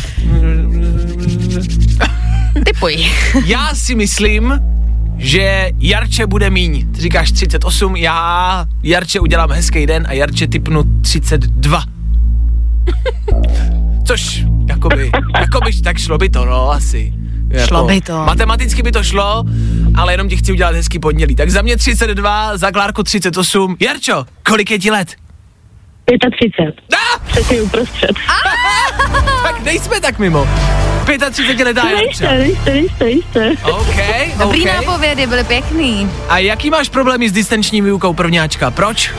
Typuj. 2.66 3.12
Já 3.46 3.76
si 3.76 3.96
myslím, 3.96 4.60
že 5.18 5.70
Jarče 5.80 6.28
bude 6.28 6.50
míň. 6.50 6.92
Ty 6.92 7.02
říkáš 7.02 7.32
38, 7.32 7.96
já 7.96 8.66
Jarče 8.84 9.20
udělám 9.20 9.52
hezký 9.52 9.86
den 9.86 10.06
a 10.10 10.14
Jarče 10.14 10.48
typnu 10.48 10.84
32. 11.02 11.84
Což, 14.06 14.46
jakoby, 14.70 15.12
jakoby, 15.40 15.82
tak 15.82 15.98
šlo 15.98 16.18
by 16.18 16.30
to, 16.30 16.46
no, 16.46 16.72
asi. 16.72 17.14
Jako, 17.50 17.68
Šlo 17.68 17.84
by 17.86 18.02
to. 18.02 18.14
Matematicky 18.26 18.84
by 18.84 18.92
to 18.92 19.04
šlo, 19.04 19.44
ale 19.96 20.14
jenom 20.14 20.30
ti 20.30 20.38
chci 20.38 20.52
udělat 20.52 20.76
hezký 20.76 21.00
pondělí. 21.00 21.36
Tak 21.36 21.50
za 21.50 21.62
mě 21.62 21.78
32, 21.78 22.58
za 22.58 22.72
Klárku 22.72 23.04
38. 23.04 23.76
Jarčo, 23.80 24.26
kolik 24.50 24.72
je 24.72 24.80
ti 24.80 24.92
let? 24.92 25.16
35. 26.40 26.76
Ah! 26.94 27.20
Přesně 27.28 27.62
uprostřed. 27.62 28.12
Tak 29.44 29.64
nejsme 29.64 30.00
tak 30.02 30.20
mimo. 30.20 30.48
35 31.06 31.64
letá 31.66 31.84
Nejste, 31.86 32.38
nejste, 32.38 32.74
nejste, 32.74 33.04
nejste. 33.04 33.52
OK, 33.64 33.96
Dobrý 34.40 34.62
OK. 34.62 34.68
nápovědy, 34.68 35.28
byly 35.28 35.44
pěkný. 35.44 36.10
A 36.30 36.38
jaký 36.38 36.70
máš 36.70 36.90
problémy 36.90 37.30
s 37.30 37.32
distanční 37.32 37.82
výukou 37.82 38.14
prvňáčka? 38.14 38.72
Proč? 38.72 39.12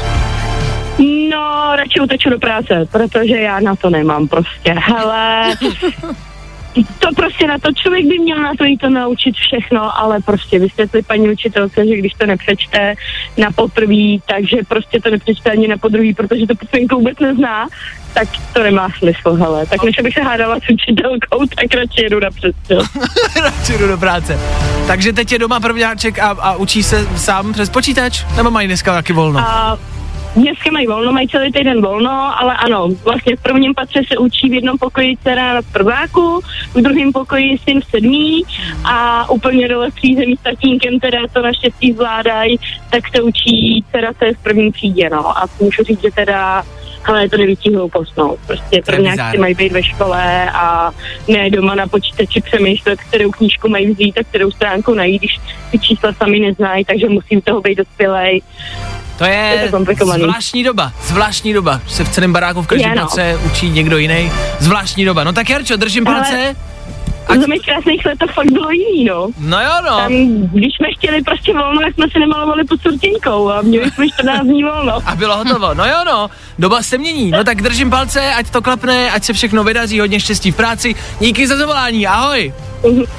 No, 1.30 1.76
radši 1.76 2.00
uteču 2.00 2.30
do 2.30 2.38
práce, 2.38 2.86
protože 2.92 3.36
já 3.36 3.60
na 3.60 3.76
to 3.76 3.90
nemám 3.90 4.28
prostě. 4.28 4.74
Hele, 4.78 5.54
to 6.74 7.08
prostě 7.16 7.46
na 7.46 7.58
to, 7.58 7.72
člověk 7.72 8.06
by 8.06 8.18
měl 8.18 8.38
na 8.38 8.52
to 8.58 8.64
jít 8.64 8.78
to 8.78 8.90
naučit 8.90 9.34
všechno, 9.34 9.98
ale 9.98 10.20
prostě 10.20 10.58
vysvětlit 10.58 11.06
paní 11.06 11.30
učitelce, 11.30 11.86
že 11.86 11.96
když 11.96 12.12
to 12.12 12.26
nepřečte 12.26 12.94
na 13.36 13.50
poprví, 13.50 14.22
takže 14.26 14.56
prostě 14.68 15.00
to 15.00 15.10
nepřečte 15.10 15.50
ani 15.50 15.68
na 15.68 15.76
podruhý, 15.76 16.14
protože 16.14 16.46
to 16.46 16.54
písmenku 16.54 16.96
vůbec 16.96 17.18
nezná, 17.18 17.68
tak 18.14 18.28
to 18.52 18.62
nemá 18.62 18.88
smysl, 18.98 19.34
hele. 19.34 19.66
Tak 19.66 19.82
než 19.82 19.98
abych 19.98 20.14
se 20.14 20.22
hádala 20.22 20.56
s 20.56 20.70
učitelkou, 20.72 21.46
tak 21.46 21.74
radši 21.74 22.02
jedu 22.02 22.20
na 22.20 22.30
přestěl. 22.30 22.82
Radši 23.42 23.78
jdu 23.78 23.88
do 23.88 23.98
práce. 23.98 24.38
Takže 24.86 25.12
teď 25.12 25.32
je 25.32 25.38
doma 25.38 25.60
prvňáček 25.60 26.18
a, 26.18 26.28
a 26.28 26.56
učí 26.56 26.82
se 26.82 27.08
sám 27.16 27.52
přes 27.52 27.70
počítač? 27.70 28.24
Nebo 28.36 28.50
mají 28.50 28.66
dneska 28.66 28.94
taky 28.94 29.12
volno? 29.12 29.40
A 29.40 29.78
dneska 30.36 30.70
mají 30.70 30.86
volno, 30.86 31.12
mají 31.12 31.28
celý 31.28 31.52
týden 31.52 31.82
volno, 31.82 32.40
ale 32.40 32.56
ano, 32.56 32.88
vlastně 33.04 33.36
v 33.36 33.42
prvním 33.42 33.74
patře 33.74 34.02
se 34.08 34.18
učí 34.18 34.48
v 34.48 34.52
jednom 34.52 34.78
pokoji 34.78 35.16
dcera 35.16 35.54
na 35.54 35.62
prváku, 35.72 36.40
v 36.74 36.80
druhém 36.80 37.12
pokoji 37.12 37.58
syn 37.58 37.80
v 37.80 37.84
sedmý 37.84 38.42
a 38.84 39.30
úplně 39.30 39.68
dole 39.68 39.90
v 39.90 39.94
přízemí 39.94 40.36
s 40.36 40.42
tatínkem, 40.42 41.00
teda 41.00 41.18
to 41.32 41.42
naštěstí 41.42 41.92
zvládají, 41.92 42.58
tak 42.90 43.08
se 43.14 43.22
učí 43.22 43.84
dcera, 43.90 44.12
co 44.18 44.24
je 44.24 44.34
v 44.34 44.38
první 44.38 44.72
třídě, 44.72 45.10
no. 45.10 45.38
A 45.38 45.46
můžu 45.60 45.82
říct, 45.82 46.02
že 46.02 46.10
teda 46.10 46.64
ale 47.04 47.28
to 47.28 47.36
nevidí 47.36 47.74
hloupost, 47.74 48.16
no. 48.16 48.36
Prostě 48.46 48.82
prvňáci 48.86 49.38
mají 49.38 49.54
být 49.54 49.72
ve 49.72 49.82
škole 49.82 50.50
a 50.50 50.90
ne 51.28 51.50
doma 51.50 51.74
na 51.74 51.86
počítači 51.86 52.40
přemýšlet, 52.40 53.00
kterou 53.00 53.30
knížku 53.30 53.68
mají 53.68 53.90
vzít 53.90 54.18
a 54.18 54.24
kterou 54.24 54.50
stránku 54.50 54.94
najít, 54.94 55.22
když 55.22 55.40
ty 55.70 55.78
čísla 55.78 56.12
sami 56.12 56.38
neznají, 56.38 56.84
takže 56.84 57.08
musí 57.08 57.36
u 57.36 57.40
toho 57.40 57.60
být 57.60 57.78
dospělej. 57.78 58.42
To 59.20 59.26
je, 59.26 59.60
je 59.62 59.96
to 59.96 60.06
zvláštní 60.14 60.64
doba, 60.64 60.92
zvláštní 61.02 61.52
doba. 61.52 61.80
Se 61.86 62.04
v 62.04 62.08
celém 62.08 62.32
baráku 62.32 62.62
v 62.62 62.66
každém 62.66 62.94
no. 62.94 63.02
roce 63.02 63.40
učí 63.46 63.70
někdo 63.70 63.98
jiný. 63.98 64.32
Zvláštní 64.58 65.04
doba. 65.04 65.24
No 65.24 65.32
tak 65.32 65.50
Jarčo, 65.50 65.76
držím 65.76 66.06
Ale... 66.06 66.16
palce. 66.16 66.56
A 67.26 67.34
V 67.34 67.40
zemi 67.40 67.58
krásných 67.58 68.04
let 68.06 68.18
to 68.18 68.26
fakt 68.26 68.50
bylo 68.52 68.70
jiný, 68.70 69.04
no. 69.04 69.28
No 69.38 69.60
jo, 69.60 69.70
no. 69.84 69.96
Tam, 69.96 70.12
když 70.52 70.76
jsme 70.76 70.88
chtěli 70.98 71.22
prostě 71.22 71.52
volno, 71.52 71.80
tak 71.80 71.94
jsme 71.94 72.06
se 72.12 72.18
nemalovali 72.18 72.64
pod 72.64 72.82
surtinkou 72.82 73.50
a 73.50 73.62
měli 73.62 73.90
jsme 73.90 74.08
14 74.08 74.44
dní 74.44 74.64
volno. 74.64 74.98
A 75.06 75.16
bylo 75.16 75.36
hotovo. 75.36 75.74
No 75.74 75.84
jo, 75.84 75.96
no. 76.06 76.30
Doba 76.58 76.82
se 76.82 76.98
mění. 76.98 77.30
No 77.30 77.44
tak 77.44 77.62
držím 77.62 77.90
palce, 77.90 78.34
ať 78.34 78.50
to 78.50 78.62
klapne, 78.62 79.10
ať 79.10 79.24
se 79.24 79.32
všechno 79.32 79.64
vydaří, 79.64 80.00
hodně 80.00 80.20
štěstí 80.20 80.50
v 80.50 80.56
práci. 80.56 80.94
Díky 81.20 81.46
za 81.46 81.56
zavolání, 81.56 82.06
ahoj. 82.06 82.52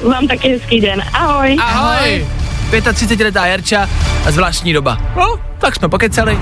Vám 0.03 0.27
taky 0.27 0.49
hezký 0.49 0.81
den, 0.81 1.01
ahoj. 1.13 1.57
Ahoj. 1.59 1.97
ahoj. 1.97 2.50
35-letá 2.79 3.45
Jarča 3.45 3.89
a 4.25 4.31
zvláštní 4.31 4.73
doba. 4.73 4.97
No, 5.15 5.39
tak 5.59 5.75
jsme 5.75 5.89
pokecali. 5.89 6.39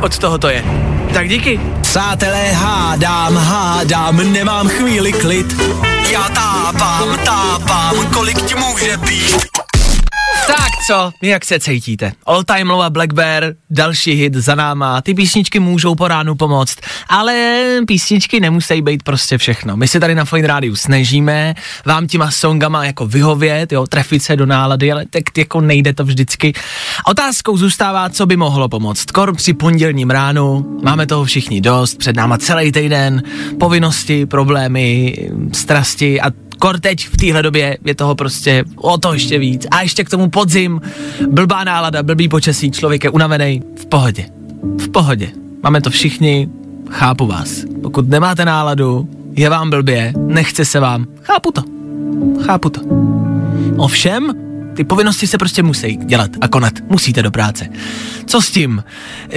Od 0.00 0.18
toho 0.18 0.38
to 0.38 0.48
je. 0.48 0.64
Tak 1.14 1.28
díky. 1.28 1.60
Přátelé, 1.80 2.52
hádám, 2.52 3.36
hádám, 3.36 4.32
nemám 4.32 4.68
chvíli 4.68 5.12
klid. 5.12 5.62
Já 6.10 6.28
tápám, 6.28 7.18
tápám, 7.24 8.06
kolik 8.12 8.42
ti 8.42 8.54
může 8.54 8.96
být. 8.96 9.61
Tak 10.46 10.70
co, 10.86 11.12
jak 11.22 11.44
se 11.44 11.60
cítíte? 11.60 12.12
All 12.26 12.44
Time 12.44 12.70
Low 12.70 12.82
a 12.82 12.90
Black 12.90 13.12
Bear, 13.12 13.44
další 13.70 14.12
hit 14.12 14.34
za 14.34 14.54
náma, 14.54 15.00
ty 15.00 15.14
písničky 15.14 15.60
můžou 15.60 15.94
po 15.94 16.08
ránu 16.08 16.34
pomoct, 16.34 16.78
ale 17.08 17.60
písničky 17.86 18.40
nemusí 18.40 18.82
být 18.82 19.02
prostě 19.02 19.38
všechno. 19.38 19.76
My 19.76 19.88
se 19.88 20.00
tady 20.00 20.14
na 20.14 20.24
Fine 20.24 20.48
Rádiu 20.48 20.76
snažíme 20.76 21.54
vám 21.86 22.06
těma 22.06 22.30
songama 22.30 22.84
jako 22.84 23.06
vyhovět, 23.06 23.72
jo, 23.72 23.86
trefit 23.86 24.22
se 24.22 24.36
do 24.36 24.46
nálady, 24.46 24.92
ale 24.92 25.04
tak 25.10 25.38
jako 25.38 25.60
nejde 25.60 25.92
to 25.92 26.04
vždycky. 26.04 26.52
Otázkou 27.06 27.56
zůstává, 27.56 28.08
co 28.10 28.26
by 28.26 28.36
mohlo 28.36 28.68
pomoct. 28.68 29.10
Kor 29.10 29.36
při 29.36 29.52
pondělním 29.52 30.10
ránu, 30.10 30.78
máme 30.82 31.06
toho 31.06 31.24
všichni 31.24 31.60
dost, 31.60 31.98
před 31.98 32.16
náma 32.16 32.38
celý 32.38 32.72
týden, 32.72 33.22
povinnosti, 33.58 34.26
problémy, 34.26 35.16
strasti 35.52 36.20
a 36.20 36.30
Kor 36.62 36.80
teď 36.80 37.08
v 37.08 37.16
téhle 37.16 37.42
době 37.42 37.78
je 37.84 37.94
toho 37.94 38.14
prostě 38.14 38.64
o 38.76 38.98
to 38.98 39.12
ještě 39.12 39.38
víc. 39.38 39.66
A 39.70 39.82
ještě 39.82 40.04
k 40.04 40.10
tomu 40.10 40.30
podzim, 40.30 40.80
blbá 41.30 41.64
nálada, 41.64 42.02
blbý 42.02 42.28
počasí, 42.28 42.70
člověk 42.70 43.04
je 43.04 43.10
unavený, 43.10 43.62
v 43.80 43.86
pohodě. 43.86 44.26
V 44.78 44.88
pohodě. 44.88 45.28
Máme 45.62 45.80
to 45.80 45.90
všichni, 45.90 46.48
chápu 46.90 47.26
vás. 47.26 47.64
Pokud 47.82 48.08
nemáte 48.08 48.44
náladu, 48.44 49.08
je 49.36 49.50
vám 49.50 49.70
blbě, 49.70 50.12
nechce 50.26 50.64
se 50.64 50.80
vám, 50.80 51.06
chápu 51.22 51.52
to. 51.52 51.62
Chápu 52.42 52.70
to. 52.70 52.80
Ovšem, 53.76 54.32
ty 54.74 54.84
povinnosti 54.84 55.26
se 55.26 55.38
prostě 55.38 55.62
musí 55.62 55.96
dělat 55.96 56.30
a 56.40 56.48
konat. 56.48 56.72
Musíte 56.88 57.22
do 57.22 57.30
práce. 57.30 57.68
Co 58.26 58.42
s 58.42 58.50
tím? 58.50 58.84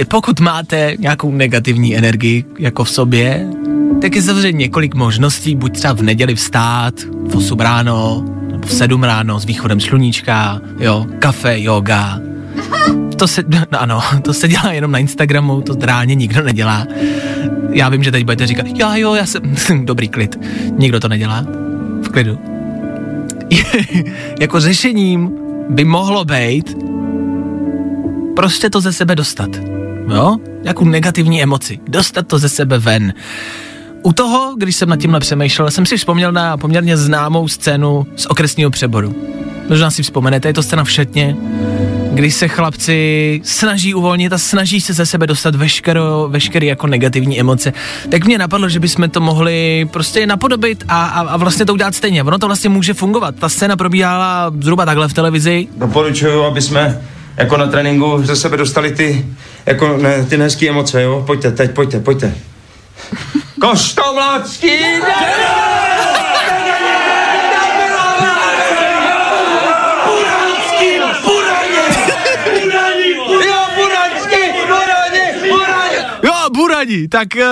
Pokud 0.08 0.40
máte 0.40 0.94
nějakou 0.98 1.32
negativní 1.32 1.96
energii 1.96 2.44
jako 2.58 2.84
v 2.84 2.90
sobě, 2.90 3.46
tak 4.06 4.16
je 4.16 4.22
samozřejmě 4.22 4.58
několik 4.58 4.94
možností, 4.94 5.56
buď 5.56 5.74
třeba 5.74 5.94
v 5.94 6.02
neděli 6.02 6.34
vstát, 6.34 6.94
v 7.28 7.36
8 7.36 7.60
ráno, 7.60 8.24
nebo 8.50 8.68
v 8.68 8.72
7 8.72 9.02
ráno 9.02 9.40
s 9.40 9.44
východem 9.44 9.80
sluníčka, 9.80 10.60
jo, 10.78 11.06
kafe, 11.18 11.60
yoga. 11.60 12.20
To 13.16 13.28
se, 13.28 13.44
no 13.72 13.80
ano, 13.82 14.00
to 14.22 14.34
se 14.34 14.48
dělá 14.48 14.72
jenom 14.72 14.90
na 14.90 14.98
Instagramu, 14.98 15.62
to 15.62 15.76
reálně 15.80 16.14
nikdo 16.14 16.42
nedělá. 16.42 16.86
Já 17.70 17.88
vím, 17.88 18.02
že 18.02 18.10
teď 18.10 18.24
budete 18.24 18.46
říkat, 18.46 18.66
já 18.78 18.96
jo, 18.96 19.14
já 19.14 19.26
jsem, 19.26 19.42
dobrý 19.84 20.08
klid. 20.08 20.38
Nikdo 20.78 21.00
to 21.00 21.08
nedělá. 21.08 21.46
V 22.02 22.08
klidu. 22.08 22.38
jako 24.40 24.60
řešením 24.60 25.30
by 25.68 25.84
mohlo 25.84 26.24
být 26.24 26.76
prostě 28.36 28.70
to 28.70 28.80
ze 28.80 28.92
sebe 28.92 29.14
dostat. 29.14 29.50
Jo? 30.14 30.36
Nějakou 30.62 30.84
negativní 30.84 31.42
emoci. 31.42 31.78
Dostat 31.88 32.26
to 32.26 32.38
ze 32.38 32.48
sebe 32.48 32.78
ven. 32.78 33.12
U 34.06 34.12
toho, 34.12 34.54
když 34.56 34.76
jsem 34.76 34.88
nad 34.88 34.96
tímhle 34.96 35.20
přemýšlel, 35.20 35.70
jsem 35.70 35.86
si 35.86 35.96
vzpomněl 35.96 36.32
na 36.32 36.56
poměrně 36.56 36.96
známou 36.96 37.48
scénu 37.48 38.06
z 38.16 38.26
okresního 38.26 38.70
přeboru. 38.70 39.14
Možná 39.68 39.90
si 39.90 40.02
vzpomenete, 40.02 40.48
je 40.48 40.54
to 40.54 40.62
scéna 40.62 40.84
v 40.84 40.90
Šetně, 40.90 41.36
kdy 42.12 42.30
se 42.30 42.48
chlapci 42.48 43.40
snaží 43.44 43.94
uvolnit 43.94 44.32
a 44.32 44.38
snaží 44.38 44.80
se 44.80 44.92
ze 44.92 45.06
sebe 45.06 45.26
dostat 45.26 45.54
veškero, 45.54 46.28
veškeré 46.30 46.66
jako 46.66 46.86
negativní 46.86 47.40
emoce. 47.40 47.72
Tak 48.10 48.24
mě 48.24 48.38
napadlo, 48.38 48.68
že 48.68 48.80
bychom 48.80 49.10
to 49.10 49.20
mohli 49.20 49.88
prostě 49.92 50.26
napodobit 50.26 50.84
a, 50.88 51.04
a, 51.04 51.20
a 51.20 51.36
vlastně 51.36 51.66
to 51.66 51.72
udělat 51.72 51.94
stejně. 51.94 52.22
Ono 52.22 52.38
to 52.38 52.46
vlastně 52.46 52.70
může 52.70 52.94
fungovat. 52.94 53.34
Ta 53.34 53.48
scéna 53.48 53.76
probíhala 53.76 54.52
zhruba 54.60 54.84
takhle 54.84 55.08
v 55.08 55.12
televizi. 55.12 55.68
Doporučuju, 55.76 56.42
aby 56.42 56.62
jsme 56.62 57.02
jako 57.36 57.56
na 57.56 57.66
tréninku 57.66 58.22
ze 58.22 58.36
sebe 58.36 58.56
dostali 58.56 58.90
ty, 58.90 59.26
jako 59.66 59.96
ne, 59.96 60.24
ty 60.24 60.36
hezké 60.36 60.68
emoce, 60.68 61.02
jo? 61.02 61.22
Pojďte, 61.26 61.50
teď, 61.50 61.70
pojďte, 61.70 62.00
pojďte. 62.00 62.34
Koštomlácký 63.60 64.96
Jo, 64.96 66.15
Burani, 76.56 77.08
tak 77.08 77.28
uh, 77.34 77.42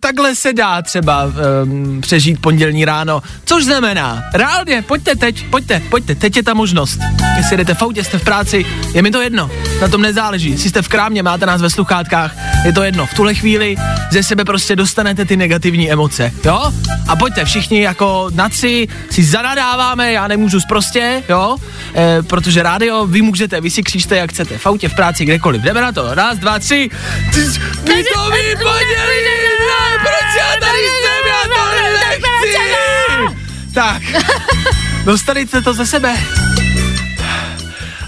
takhle 0.00 0.34
se 0.34 0.52
dá 0.52 0.82
třeba 0.82 1.24
um, 1.24 2.00
přežít 2.00 2.40
pondělní 2.40 2.84
ráno, 2.84 3.22
což 3.44 3.64
znamená, 3.64 4.22
reálně, 4.34 4.82
pojďte 4.82 5.16
teď, 5.16 5.46
pojďte, 5.50 5.82
pojďte, 5.90 6.14
teď 6.14 6.36
je 6.36 6.42
ta 6.42 6.54
možnost. 6.54 6.98
Jestli 7.36 7.56
jdete 7.56 7.74
v 7.74 7.82
autě, 7.82 8.04
jste 8.04 8.18
v 8.18 8.24
práci, 8.24 8.66
je 8.94 9.02
mi 9.02 9.10
to 9.10 9.20
jedno, 9.20 9.50
na 9.80 9.88
tom 9.88 10.02
nezáleží, 10.02 10.50
jestli 10.50 10.70
jste 10.70 10.82
v 10.82 10.88
krámě, 10.88 11.22
máte 11.22 11.46
nás 11.46 11.62
ve 11.62 11.70
sluchátkách, 11.70 12.34
je 12.64 12.72
to 12.72 12.82
jedno, 12.82 13.06
v 13.06 13.14
tuhle 13.14 13.34
chvíli 13.34 13.76
ze 14.10 14.22
sebe 14.22 14.44
prostě 14.44 14.76
dostanete 14.76 15.24
ty 15.24 15.36
negativní 15.36 15.92
emoce, 15.92 16.32
jo? 16.44 16.72
A 17.08 17.16
pojďte 17.16 17.44
všichni 17.44 17.82
jako 17.82 18.30
naci, 18.34 18.88
si 19.10 19.24
zanadáváme, 19.24 20.12
já 20.12 20.28
nemůžu 20.28 20.58
prostě, 20.68 21.22
jo? 21.28 21.56
E, 21.94 22.22
protože 22.22 22.62
rádio 22.62 23.06
vy 23.06 23.22
můžete, 23.22 23.60
vy 23.60 23.70
si 23.70 23.82
křičte 23.82 24.16
jak 24.16 24.30
chcete, 24.30 24.58
v 24.58 24.66
autě, 24.66 24.88
v 24.88 24.94
práci, 24.94 25.24
kdekoliv, 25.24 25.62
jdeme 25.62 25.80
na 25.80 25.92
to, 25.92 26.14
raz, 26.14 26.38
dva, 26.38 26.58
tři, 26.58 26.90
ty 27.84 28.04
to 28.14 28.30
ne, 28.42 29.98
proč 30.00 30.30
já 30.38 30.60
tady 30.60 30.78
jsem, 30.78 31.26
já 31.28 31.42
to 31.54 31.62
nechci. 31.98 32.58
Tak, 33.74 34.02
dostali 35.04 35.46
jste 35.46 35.62
to 35.62 35.74
ze 35.74 35.86
sebe. 35.86 36.16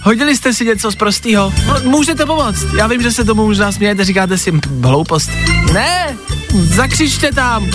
Hodili 0.03 0.37
jste 0.37 0.55
si 0.55 0.65
něco 0.65 0.91
z 0.91 0.97
prostýho? 0.97 1.53
No, 1.67 1.91
můžete 1.91 2.27
pomoct. 2.27 2.63
Já 2.77 2.87
vím, 2.87 3.03
že 3.03 3.13
se 3.13 3.25
tomu 3.25 3.47
možná 3.47 3.73
smějete, 3.73 4.05
říkáte 4.05 4.39
si 4.39 4.51
"Hm, 4.53 4.61
hloupost. 4.85 5.31
Ne, 5.73 6.17
zakřičte 6.55 7.33
tam. 7.33 7.71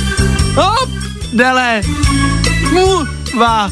Hop, 0.55 0.89
dele, 1.33 1.81
mu, 2.71 3.05
va, 3.39 3.71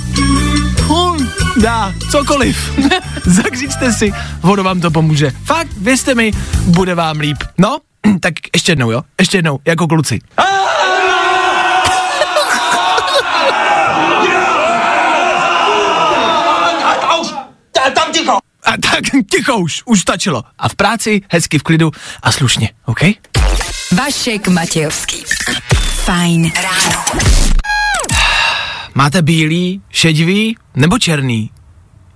hun, 0.84 1.32
dá, 1.62 1.94
cokoliv. 2.12 2.72
Zakřičte 3.26 3.94
si, 3.94 4.14
ono 4.42 4.64
vám 4.64 4.82
to 4.82 4.92
pomůže. 4.92 5.32
Fakt, 5.46 5.70
věřte 5.78 6.16
mi, 6.16 6.32
bude 6.66 6.96
vám 6.96 7.20
líp. 7.20 7.38
No, 7.58 7.78
tak 8.20 8.34
ještě 8.56 8.72
jednou, 8.72 8.92
jo? 8.92 9.02
Ještě 9.20 9.38
jednou, 9.38 9.60
jako 9.66 9.88
kluci. 9.88 10.20
A 18.64 18.72
tak 18.72 19.04
ticho 19.32 19.58
už, 19.58 19.82
už 19.86 20.02
stačilo. 20.02 20.44
A 20.58 20.70
v 20.70 20.76
práci, 20.76 21.22
hezky 21.32 21.60
v 21.60 21.64
klidu 21.64 21.92
a 22.24 22.32
slušně, 22.32 22.70
OK? 22.86 23.00
Vašek 23.92 24.48
Matějovský. 24.48 25.24
Fajn 26.06 26.52
ráno. 26.56 27.04
Máte 28.96 29.22
bílý, 29.22 29.82
šedivý 29.90 30.58
nebo 30.76 31.00
černý? 31.00 31.52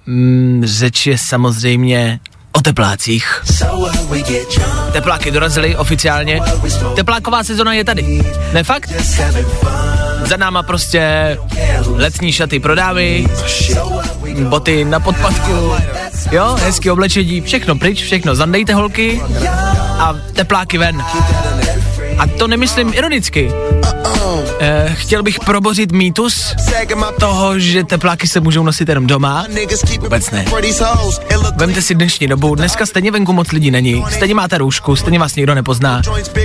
Mm, 0.06 0.62
řeč 0.66 1.08
je 1.08 1.18
samozřejmě 1.18 2.20
teplácích. 2.62 3.44
Tepláky 4.92 5.32
dorazily 5.32 5.76
oficiálně. 5.76 6.42
Tepláková 6.96 7.44
sezona 7.44 7.74
je 7.74 7.84
tady. 7.84 8.22
Ne 8.54 8.64
fakt? 8.64 8.92
Za 10.26 10.38
náma 10.38 10.64
prostě 10.64 11.38
letní 11.96 12.32
šaty 12.32 12.60
pro 12.60 12.76
dámy, 12.76 13.28
boty 14.44 14.86
na 14.86 15.00
podpadku, 15.00 15.74
jo, 16.32 16.58
hezký 16.62 16.92
oblečení, 16.92 17.42
všechno 17.42 17.76
pryč, 17.76 18.04
všechno 18.04 18.36
zandejte 18.36 18.74
holky 18.74 19.22
a 20.00 20.16
tepláky 20.34 20.78
ven. 20.78 21.04
A 22.18 22.28
to 22.28 22.48
nemyslím 22.48 22.94
ironicky. 22.94 23.52
Eh, 24.60 24.96
chtěl 24.98 25.24
bych 25.24 25.40
probořit 25.40 25.92
mýtus 25.92 26.54
toho, 27.20 27.60
že 27.60 27.84
tepláky 27.84 28.28
se 28.28 28.40
můžou 28.40 28.64
nosit 28.64 28.90
jenom 28.90 29.08
doma. 29.08 29.46
Vůbec 30.00 30.32
ne. 30.32 30.46
Vemte 31.56 31.82
si 31.82 31.96
dnešní 31.96 32.28
dobu, 32.28 32.56
dneska 32.56 32.86
stejně 32.86 33.12
venku 33.12 33.34
moc 33.34 33.52
lidí 33.52 33.72
není, 33.72 34.04
stejně 34.10 34.36
máte 34.36 34.58
roušku, 34.58 34.96
stejně 34.96 35.20
vás 35.20 35.36
nikdo 35.36 35.56
nepozná, 35.56 36.02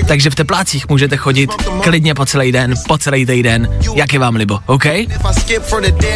takže 0.09 0.31
v 0.31 0.35
teplácích 0.35 0.89
můžete 0.89 1.17
chodit 1.17 1.51
klidně 1.83 2.15
po 2.15 2.27
celý 2.27 2.53
den, 2.53 2.75
po 2.89 2.99
celý 2.99 3.27
týden, 3.27 3.69
jak 3.95 4.13
je 4.13 4.19
vám 4.19 4.37
libo, 4.37 4.59
OK? 4.67 4.85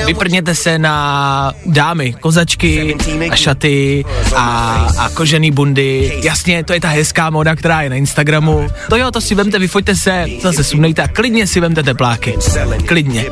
Vyprněte 0.06 0.54
se 0.54 0.78
na 0.78 1.52
dámy, 1.66 2.14
kozačky 2.20 2.96
a 3.30 3.36
šaty 3.36 4.04
a, 4.36 4.88
a 4.98 5.08
kožený 5.08 5.50
bundy. 5.50 6.20
Jasně, 6.22 6.64
to 6.64 6.72
je 6.72 6.80
ta 6.80 6.88
hezká 6.88 7.30
moda, 7.30 7.56
která 7.56 7.82
je 7.82 7.90
na 7.90 7.96
Instagramu. 7.96 8.68
To 8.88 8.96
jo, 8.96 9.10
to 9.10 9.20
si 9.20 9.34
vemte, 9.34 9.58
vyfoďte 9.58 9.96
se, 9.96 10.26
zase 10.42 10.64
sundejte 10.64 11.02
a 11.02 11.08
klidně 11.08 11.46
si 11.46 11.59
vemte 11.60 11.82
tepláky. 11.82 12.38
Klidně. 12.86 13.26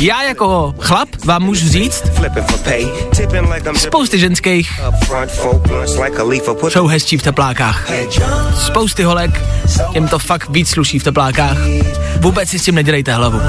Já 0.00 0.22
jako 0.22 0.74
chlap 0.80 1.08
vám 1.24 1.42
můžu 1.42 1.68
říct, 1.68 2.04
spousty 3.76 4.18
ženských 4.18 4.80
jsou 6.68 6.86
hezčí 6.86 7.18
v 7.18 7.22
teplákách. 7.22 7.90
Spousty 8.56 9.02
holek, 9.02 9.42
těm 9.92 10.08
to 10.08 10.18
fakt 10.18 10.50
víc 10.50 10.68
sluší 10.68 10.98
v 10.98 11.04
teplákách. 11.04 11.56
Vůbec 12.20 12.48
si 12.48 12.58
s 12.58 12.62
tím 12.62 12.74
nedělejte 12.74 13.14
hlavu. 13.14 13.40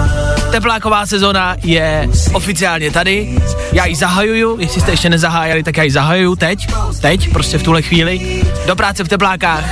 Tepláková 0.51 1.05
sezona 1.05 1.55
je 1.63 2.09
oficiálně 2.33 2.91
tady. 2.91 3.35
Já 3.71 3.85
ji 3.85 3.95
zahajuju, 3.95 4.59
jestli 4.59 4.81
jste 4.81 4.91
ještě 4.91 5.09
nezahájili, 5.09 5.63
tak 5.63 5.77
já 5.77 5.83
ji 5.83 5.91
zahajuju 5.91 6.35
teď, 6.35 6.67
teď, 7.01 7.31
prostě 7.33 7.57
v 7.57 7.63
tuhle 7.63 7.81
chvíli. 7.81 8.43
Do 8.65 8.75
práce 8.75 9.03
v 9.03 9.07
teplákách, 9.07 9.65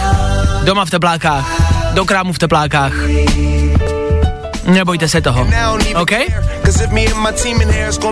doma 0.63 0.86
v 0.86 0.89
teplákách, 0.89 1.62
do 1.94 2.06
krámu 2.06 2.34
v 2.34 2.39
teplákách. 2.39 2.94
Nebojte 4.69 5.07
se 5.07 5.21
toho, 5.21 5.48
OK? 5.96 6.11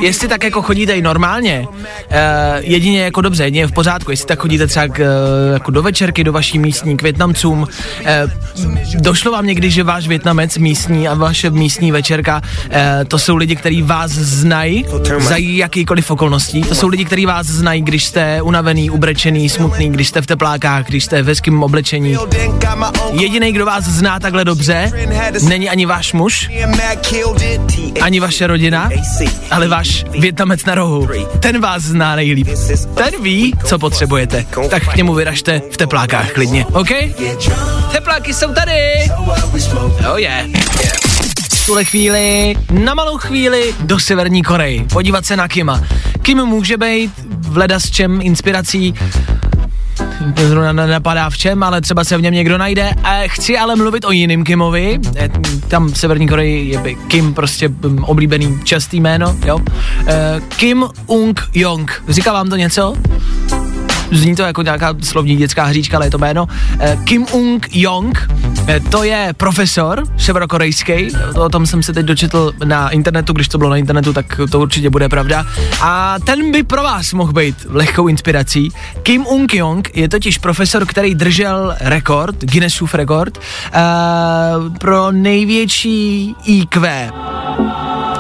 Jestli 0.02 0.28
tak 0.28 0.44
jako 0.44 0.62
chodíte 0.62 0.94
i 0.94 1.02
normálně, 1.02 1.68
uh, 1.70 1.76
jedině 2.60 3.04
jako 3.04 3.22
dobře, 3.22 3.44
jedině 3.44 3.62
je 3.62 3.68
v 3.68 3.72
pořádku, 3.72 4.12
jestli 4.12 4.28
tak 4.28 4.40
chodíte 4.40 4.68
třeba 4.68 4.88
k, 4.88 5.00
uh, 5.00 5.54
jako 5.54 5.72
do 5.72 5.82
večerky, 5.82 6.24
do 6.24 6.34
vaší 6.34 6.60
místní, 6.60 6.98
k 6.98 7.02
Větnamcům, 7.02 7.62
uh, 7.62 7.68
došlo 8.96 9.32
vám 9.32 9.46
někdy, 9.46 9.72
že 9.72 9.84
váš 9.84 10.08
Větnamec 10.08 10.58
místní 10.58 11.08
a 11.08 11.14
vaše 11.14 11.50
místní 11.50 11.92
večerka, 11.92 12.42
uh, 12.66 12.72
to 13.08 13.20
jsou 13.20 13.36
lidi, 13.36 13.56
kteří 13.56 13.82
vás 13.82 14.12
znají? 14.12 14.86
Za 15.20 15.36
jakýkoliv 15.38 16.12
okolností, 16.12 16.62
to 16.62 16.76
jsou 16.76 16.88
lidi, 16.88 17.06
kteří 17.06 17.26
vás 17.26 17.48
znají, 17.48 17.82
když 17.82 18.06
jste 18.06 18.42
unavený, 18.42 18.90
ubrečený, 18.90 19.50
smutný, 19.50 19.90
když 19.90 20.08
jste 20.08 20.22
v 20.22 20.28
teplákách, 20.28 20.86
když 20.88 21.04
jste 21.06 21.22
v 21.22 21.28
hezkém 21.28 21.64
oblečení. 21.64 22.18
Jediný, 23.12 23.52
kdo 23.52 23.66
vás 23.66 23.84
zná 23.84 24.20
takhle 24.20 24.46
dobře, 24.46 24.92
není 25.44 25.70
ani 25.70 25.86
váš 25.86 26.14
muž, 26.14 26.50
ani 28.02 28.20
vaše 28.20 28.47
rodina, 28.48 28.90
ale 29.52 29.68
váš 29.68 30.06
Větnamec 30.20 30.66
na 30.66 30.76
rohu. 30.76 31.10
Ten 31.40 31.62
vás 31.62 31.84
zná 31.84 32.16
nejlíp. 32.16 32.48
Ten 32.96 33.24
ví, 33.24 33.54
co 33.66 33.80
potřebujete. 33.80 34.46
Tak 34.70 34.88
k 34.88 34.96
němu 34.96 35.14
vyražte 35.14 35.62
v 35.72 35.78
teplákách 35.78 36.32
klidně, 36.32 36.66
OK? 36.66 36.90
Tepláky 37.92 38.34
jsou 38.34 38.54
tady! 38.54 38.74
Oh 40.12 40.20
yeah. 40.20 40.48
V 41.54 41.66
tuhle 41.66 41.86
chvíli, 41.86 42.56
na 42.72 42.94
malou 42.94 43.18
chvíli, 43.18 43.74
do 43.80 44.00
Severní 44.00 44.44
Koreji. 44.44 44.86
Podívat 44.94 45.26
se 45.26 45.36
na 45.38 45.48
Kima. 45.48 45.82
Kim 46.22 46.46
může 46.46 46.78
být 46.78 47.12
v 47.40 47.58
leda 47.58 47.80
s 47.80 47.90
čem 47.92 48.20
inspirací 48.22 48.94
zrovna 50.36 50.72
nenapadá 50.72 51.30
v 51.30 51.38
čem, 51.38 51.64
ale 51.64 51.82
třeba 51.82 52.04
se 52.04 52.18
v 52.18 52.22
něm 52.22 52.34
někdo 52.34 52.58
najde. 52.58 52.90
A 53.04 53.22
chci 53.28 53.58
ale 53.58 53.76
mluvit 53.76 54.06
o 54.06 54.12
jiným 54.12 54.44
Kimovi. 54.44 55.00
E, 55.16 55.30
Tam 55.68 55.88
v 55.92 55.98
Severní 55.98 56.28
Koreji 56.28 56.70
je 56.70 56.96
Kim 56.96 57.34
prostě 57.34 57.68
mm, 57.68 58.04
oblíbený 58.04 58.60
častý 58.64 59.00
jméno, 59.00 59.36
jo. 59.46 59.60
E, 60.08 60.42
Kim 60.56 60.86
Ung 61.06 61.50
Jong. 61.54 62.04
Říká 62.10 62.34
vám 62.34 62.50
to 62.50 62.56
něco? 62.56 62.96
Zní 64.12 64.36
to 64.36 64.42
jako 64.42 64.62
nějaká 64.62 64.96
slovní 65.04 65.36
dětská 65.36 65.64
hříčka, 65.64 65.98
ale 65.98 66.06
je 66.06 66.12
to 66.12 66.18
jméno. 66.18 66.48
Eh, 66.80 66.98
Kim 67.04 67.26
Ung 67.32 67.68
Jong, 67.72 68.30
eh, 68.68 68.80
to 68.80 69.04
je 69.04 69.34
profesor 69.38 70.04
severokorejský, 70.18 71.08
o 71.36 71.50
tom 71.50 71.66
jsem 71.66 71.84
se 71.84 71.94
teď 71.94 72.06
dočetl 72.06 72.54
na 72.66 72.90
internetu, 72.90 73.34
když 73.34 73.48
to 73.48 73.58
bylo 73.58 73.70
na 73.70 73.78
internetu, 73.78 74.14
tak 74.14 74.42
to 74.52 74.60
určitě 74.60 74.90
bude 74.90 75.10
pravda. 75.10 75.46
A 75.82 76.16
ten 76.26 76.52
by 76.52 76.64
pro 76.64 76.84
vás 76.84 77.14
mohl 77.14 77.34
být 77.34 77.56
lehkou 77.70 78.08
inspirací. 78.08 78.72
Kim 79.04 79.28
Ung 79.28 79.54
Jong 79.54 79.98
je 79.98 80.10
totiž 80.10 80.38
profesor, 80.38 80.86
který 80.86 81.16
držel 81.16 81.76
rekord, 81.80 82.44
Guinnessův 82.44 82.94
rekord, 82.94 83.38
uh, 83.38 84.78
pro 84.78 85.12
největší 85.12 86.36
IQ. 86.46 87.12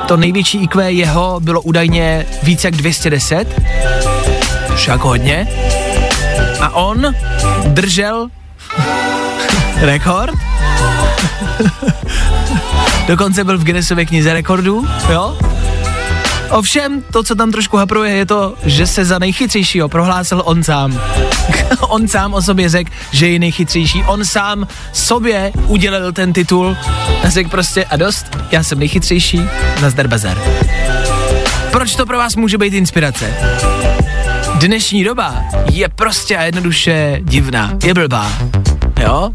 To 0.07 0.17
největší 0.17 0.63
IQ 0.63 0.91
jeho 0.91 1.39
bylo 1.39 1.61
údajně 1.61 2.25
více 2.43 2.67
jak 2.67 2.75
210 2.75 4.16
je 4.85 4.91
jako 4.91 5.07
hodně. 5.07 5.47
A 6.61 6.69
on 6.69 7.15
držel 7.67 8.27
rekord. 9.81 10.35
Dokonce 13.07 13.43
byl 13.43 13.57
v 13.57 13.63
Guinnessově 13.63 14.05
knize 14.05 14.33
rekordů, 14.33 14.87
jo? 15.11 15.37
Ovšem, 16.49 17.03
to, 17.11 17.23
co 17.23 17.35
tam 17.35 17.51
trošku 17.51 17.77
hapruje, 17.77 18.11
je 18.11 18.25
to, 18.25 18.55
že 18.63 18.87
se 18.87 19.05
za 19.05 19.19
nejchytřejšího 19.19 19.89
prohlásil 19.89 20.41
on 20.45 20.63
sám. 20.63 21.01
on 21.81 22.07
sám 22.07 22.33
o 22.33 22.41
sobě 22.41 22.69
řekl, 22.69 22.91
že 23.11 23.27
je 23.27 23.39
nejchytřejší. 23.39 24.03
On 24.03 24.25
sám 24.25 24.67
sobě 24.93 25.51
udělal 25.67 26.11
ten 26.11 26.33
titul 26.33 26.77
a 27.23 27.29
řekl 27.29 27.49
prostě 27.49 27.85
a 27.85 27.95
dost, 27.95 28.25
já 28.51 28.63
jsem 28.63 28.79
nejchytřejší, 28.79 29.41
nazdar 29.81 30.07
bazar. 30.07 30.37
Proč 31.71 31.95
to 31.95 32.05
pro 32.05 32.17
vás 32.17 32.35
může 32.35 32.57
být 32.57 32.73
inspirace? 32.73 33.33
Dnešní 34.59 35.03
doba 35.03 35.35
je 35.71 35.89
prostě 35.89 36.37
a 36.37 36.43
jednoduše 36.43 37.19
divná, 37.23 37.73
je 37.83 37.93
blbá, 37.93 38.31
jo? 38.99 39.29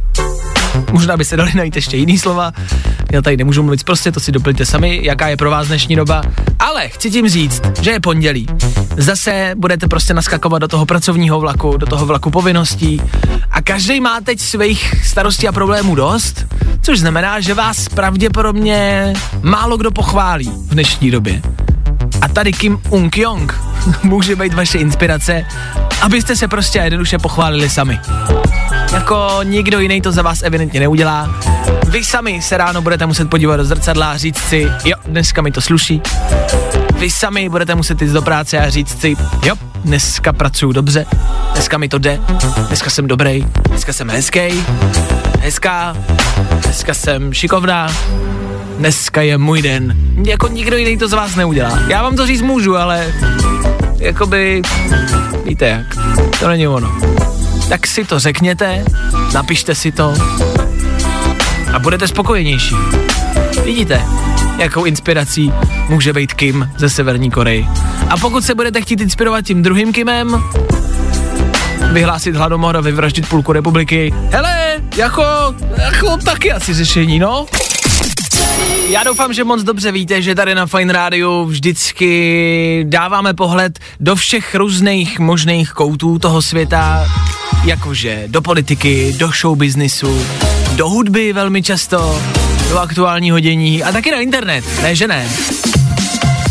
Možná 0.92 1.16
by 1.16 1.24
se 1.24 1.36
dali 1.36 1.50
najít 1.54 1.76
ještě 1.76 1.96
jiný 1.96 2.18
slova, 2.18 2.52
já 3.12 3.22
tady 3.22 3.36
nemůžu 3.36 3.62
mluvit 3.62 3.84
prostě, 3.84 4.12
to 4.12 4.20
si 4.20 4.32
doplňte 4.32 4.66
sami, 4.66 5.00
jaká 5.02 5.28
je 5.28 5.36
pro 5.36 5.50
vás 5.50 5.66
dnešní 5.68 5.96
doba, 5.96 6.22
ale 6.58 6.88
chci 6.88 7.10
tím 7.10 7.28
říct, 7.28 7.62
že 7.80 7.90
je 7.90 8.00
pondělí. 8.00 8.46
Zase 8.96 9.54
budete 9.56 9.88
prostě 9.88 10.14
naskakovat 10.14 10.60
do 10.60 10.68
toho 10.68 10.86
pracovního 10.86 11.40
vlaku, 11.40 11.76
do 11.76 11.86
toho 11.86 12.06
vlaku 12.06 12.30
povinností 12.30 13.02
a 13.50 13.62
každý 13.62 14.00
má 14.00 14.20
teď 14.20 14.40
svých 14.40 14.94
starostí 15.04 15.48
a 15.48 15.52
problémů 15.52 15.94
dost, 15.94 16.46
což 16.82 17.00
znamená, 17.00 17.40
že 17.40 17.54
vás 17.54 17.88
pravděpodobně 17.88 19.12
málo 19.42 19.76
kdo 19.76 19.90
pochválí 19.90 20.52
v 20.68 20.74
dnešní 20.74 21.10
době. 21.10 21.42
A 22.20 22.28
tady 22.28 22.52
Kim 22.52 22.78
Ung 22.90 23.16
Jong 23.16 23.71
může 24.02 24.36
být 24.36 24.54
vaše 24.54 24.78
inspirace, 24.78 25.44
abyste 26.00 26.36
se 26.36 26.48
prostě 26.48 26.78
jednoduše 26.78 27.18
pochválili 27.18 27.70
sami. 27.70 28.00
Jako 28.92 29.40
nikdo 29.42 29.80
jiný 29.80 30.00
to 30.00 30.12
za 30.12 30.22
vás 30.22 30.42
evidentně 30.42 30.80
neudělá. 30.80 31.30
Vy 31.88 32.04
sami 32.04 32.42
se 32.42 32.56
ráno 32.56 32.82
budete 32.82 33.06
muset 33.06 33.30
podívat 33.30 33.56
do 33.56 33.64
zrcadla 33.64 34.10
a 34.10 34.16
říct 34.16 34.38
si, 34.38 34.68
jo, 34.84 34.96
dneska 35.04 35.42
mi 35.42 35.50
to 35.52 35.60
sluší. 35.60 36.02
Vy 36.98 37.10
sami 37.10 37.48
budete 37.48 37.74
muset 37.74 38.02
jít 38.02 38.10
do 38.10 38.22
práce 38.22 38.58
a 38.58 38.70
říct 38.70 39.00
si, 39.00 39.16
jo, 39.44 39.54
dneska 39.84 40.32
pracuju 40.32 40.72
dobře, 40.72 41.06
dneska 41.52 41.78
mi 41.78 41.88
to 41.88 41.98
jde, 41.98 42.20
dneska 42.66 42.90
jsem 42.90 43.06
dobrý, 43.06 43.46
dneska 43.68 43.92
jsem 43.92 44.10
hezký, 44.10 44.64
hezká, 45.40 45.96
dneska 46.62 46.94
jsem 46.94 47.32
šikovná, 47.32 47.88
dneska 48.78 49.22
je 49.22 49.38
můj 49.38 49.62
den. 49.62 49.96
Jako 50.26 50.48
nikdo 50.48 50.76
jiný 50.76 50.98
to 50.98 51.08
z 51.08 51.12
vás 51.12 51.34
neudělá. 51.36 51.78
Já 51.88 52.02
vám 52.02 52.16
to 52.16 52.26
říct 52.26 52.42
můžu, 52.42 52.76
ale 52.76 53.14
jakoby, 53.98 54.62
víte 55.44 55.66
jak, 55.66 55.86
to 56.40 56.48
není 56.48 56.68
ono. 56.68 56.98
Tak 57.68 57.86
si 57.86 58.04
to 58.04 58.18
řekněte, 58.18 58.84
napište 59.34 59.74
si 59.74 59.92
to 59.92 60.14
a 61.72 61.78
budete 61.78 62.08
spokojenější. 62.08 62.74
Vidíte, 63.64 64.02
jakou 64.58 64.84
inspirací 64.84 65.52
může 65.88 66.12
být 66.12 66.32
Kim 66.32 66.70
ze 66.76 66.90
Severní 66.90 67.30
Koreji. 67.30 67.68
A 68.08 68.16
pokud 68.16 68.44
se 68.44 68.54
budete 68.54 68.80
chtít 68.80 69.00
inspirovat 69.00 69.44
tím 69.44 69.62
druhým 69.62 69.92
Kimem, 69.92 70.42
vyhlásit 71.92 72.36
hladomor 72.36 72.76
a 72.76 72.80
vyvraždit 72.80 73.28
půlku 73.28 73.52
republiky, 73.52 74.14
hele, 74.30 74.80
jako, 74.96 75.24
jako 75.78 76.16
taky 76.16 76.52
asi 76.52 76.74
řešení, 76.74 77.18
no. 77.18 77.46
Já 78.88 79.04
doufám, 79.04 79.32
že 79.32 79.44
moc 79.44 79.62
dobře 79.62 79.92
víte, 79.92 80.22
že 80.22 80.34
tady 80.34 80.54
na 80.54 80.66
Fine 80.66 80.92
Radio 80.92 81.44
vždycky 81.44 82.84
dáváme 82.88 83.34
pohled 83.34 83.78
do 84.00 84.16
všech 84.16 84.54
různých 84.54 85.18
možných 85.18 85.70
koutů 85.70 86.18
toho 86.18 86.42
světa, 86.42 87.08
jakože 87.64 88.24
do 88.26 88.42
politiky, 88.42 89.14
do 89.18 89.30
show 89.40 89.58
businessu, 89.58 90.26
do 90.76 90.88
hudby 90.88 91.32
velmi 91.32 91.62
často, 91.62 92.22
do 92.70 92.78
aktuálního 92.78 93.40
dění 93.40 93.82
a 93.82 93.92
taky 93.92 94.10
na 94.10 94.20
internet, 94.20 94.64
ne 94.82 94.96
že 94.96 95.08
ne. 95.08 95.28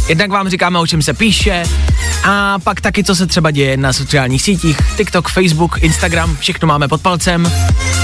Jednak 0.09 0.31
vám 0.31 0.49
říkáme, 0.49 0.79
o 0.79 0.87
čem 0.87 1.01
se 1.01 1.13
píše, 1.13 1.63
a 2.23 2.59
pak 2.59 2.81
taky, 2.81 3.03
co 3.03 3.15
se 3.15 3.27
třeba 3.27 3.51
děje 3.51 3.77
na 3.77 3.93
sociálních 3.93 4.41
sítích, 4.41 4.77
TikTok, 4.97 5.29
Facebook, 5.29 5.77
Instagram, 5.83 6.37
všechno 6.37 6.67
máme 6.67 6.87
pod 6.87 7.01
palcem. 7.01 7.51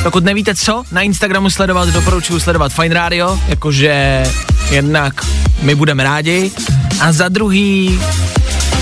Pokud 0.03 0.23
nevíte 0.23 0.55
co, 0.55 0.83
na 0.91 1.01
Instagramu 1.01 1.49
sledovat, 1.49 1.89
doporučuji 1.89 2.39
sledovat 2.39 2.73
Fine 2.73 2.95
Radio, 2.95 3.39
jakože 3.47 4.23
jednak 4.69 5.25
my 5.61 5.75
budeme 5.75 6.03
rádi. 6.03 6.51
A 7.01 7.11
za 7.11 7.29
druhý 7.29 7.99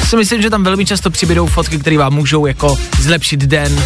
si 0.09 0.17
myslím, 0.17 0.41
že 0.41 0.49
tam 0.49 0.63
velmi 0.63 0.85
často 0.85 1.09
přibydou 1.09 1.47
fotky, 1.47 1.77
které 1.77 1.97
vám 1.97 2.13
můžou 2.13 2.45
jako 2.45 2.77
zlepšit 2.99 3.39
den, 3.39 3.83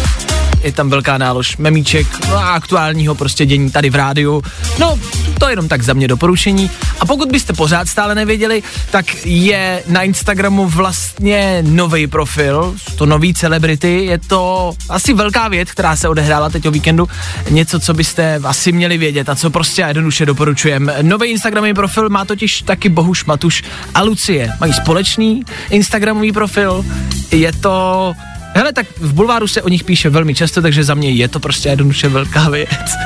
je 0.62 0.72
tam 0.72 0.90
velká 0.90 1.18
nálož 1.18 1.56
memíček 1.56 2.06
a 2.34 2.50
aktuálního 2.50 3.14
prostě 3.14 3.46
dění 3.46 3.70
tady 3.70 3.90
v 3.90 3.94
rádiu. 3.94 4.42
No, 4.78 4.98
to 5.38 5.46
je 5.46 5.52
jenom 5.52 5.68
tak 5.68 5.82
za 5.82 5.92
mě 5.92 6.08
doporučení. 6.08 6.70
A 7.00 7.06
pokud 7.06 7.32
byste 7.32 7.52
pořád 7.52 7.88
stále 7.88 8.14
nevěděli, 8.14 8.62
tak 8.90 9.26
je 9.26 9.82
na 9.86 10.02
Instagramu 10.02 10.68
vlastně 10.68 11.58
nový 11.66 12.06
profil, 12.06 12.74
to 12.96 13.06
nový 13.06 13.34
celebrity, 13.34 14.04
je 14.04 14.18
to 14.18 14.72
asi 14.88 15.12
velká 15.12 15.48
věc, 15.48 15.70
která 15.70 15.96
se 15.96 16.08
odehrála 16.08 16.50
teď 16.50 16.66
o 16.66 16.70
víkendu, 16.70 17.08
něco, 17.50 17.80
co 17.80 17.94
byste 17.94 18.40
asi 18.44 18.72
měli 18.72 18.98
vědět 18.98 19.28
a 19.28 19.34
co 19.34 19.50
prostě 19.50 19.82
jednoduše 19.82 20.26
doporučujem. 20.26 20.92
Nový 21.02 21.28
Instagramový 21.28 21.74
profil 21.74 22.08
má 22.08 22.24
totiž 22.24 22.62
taky 22.62 22.88
Bohuš 22.88 23.24
Matuš 23.24 23.62
a 23.94 24.02
Lucie. 24.02 24.52
Mají 24.60 24.72
společný 24.72 25.42
Instagramový 25.70 26.32
profil, 26.32 26.84
je 27.30 27.52
to 27.52 28.12
Hele, 28.54 28.72
tak 28.72 28.86
v 28.98 29.12
bulváru 29.12 29.48
se 29.48 29.62
o 29.62 29.68
nich 29.68 29.84
píše 29.84 30.10
velmi 30.10 30.34
často, 30.34 30.62
takže 30.62 30.84
za 30.84 30.94
mě 30.94 31.10
je 31.10 31.28
to 31.28 31.40
prostě 31.40 31.68
jednoduše 31.68 32.08
velká 32.08 32.48
věc. 32.48 32.96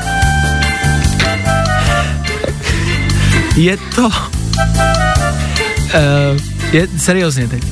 je 3.56 3.76
to... 3.94 4.06
Uh, 4.06 4.12
je 6.72 6.88
seriózně 6.98 7.48
teď. 7.48 7.62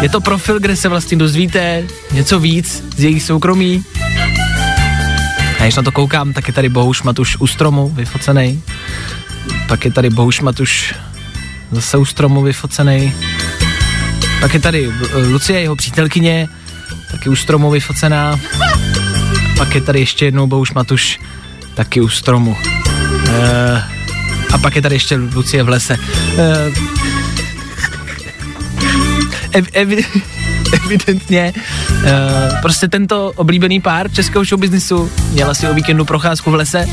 Je 0.00 0.08
to 0.08 0.20
profil, 0.20 0.60
kde 0.60 0.76
se 0.76 0.88
vlastně 0.88 1.18
dozvíte 1.18 1.84
něco 2.12 2.40
víc 2.40 2.84
z 2.96 3.02
jejich 3.02 3.22
soukromí. 3.22 3.84
A 5.58 5.62
když 5.62 5.74
na 5.74 5.82
to 5.82 5.92
koukám, 5.92 6.32
tak 6.32 6.48
je 6.48 6.54
tady 6.54 6.68
Bohuš 6.68 7.02
Matuš 7.02 7.36
u 7.36 7.46
stromu 7.46 7.88
vyfocený. 7.88 8.62
Pak 9.68 9.84
je 9.84 9.92
tady 9.92 10.10
Bohuš 10.10 10.40
Matuš 10.40 10.94
zase 11.70 11.96
u 11.96 12.04
stromu 12.04 12.42
vyfocený. 12.42 13.12
Pak 14.40 14.54
je 14.54 14.60
tady 14.60 14.92
Lucie, 15.30 15.60
jeho 15.60 15.76
přítelkyně, 15.76 16.48
taky 17.14 17.28
u 17.28 17.36
stromu 17.36 17.70
vyfocená. 17.70 18.40
Pak 19.56 19.74
je 19.74 19.80
tady 19.80 20.00
ještě 20.00 20.24
jednou 20.24 20.46
Bouš 20.46 20.72
Matuš, 20.72 21.20
taky 21.74 22.00
u 22.00 22.08
stromu. 22.08 22.56
E, 23.28 23.82
a 24.52 24.58
pak 24.58 24.76
je 24.76 24.82
tady 24.82 24.94
ještě 24.94 25.16
Lucie 25.16 25.62
v 25.62 25.68
lese. 25.68 25.96
E, 26.38 26.72
ev, 29.52 29.68
ev, 29.72 29.88
evidentně 30.84 31.52
e, 32.04 32.12
prostě 32.62 32.88
tento 32.88 33.32
oblíbený 33.36 33.80
pár 33.80 34.12
českého 34.12 34.44
showbiznisu 34.44 35.10
měla 35.32 35.54
si 35.54 35.68
o 35.68 35.74
víkendu 35.74 36.04
procházku 36.04 36.50
v 36.50 36.54
lese, 36.54 36.86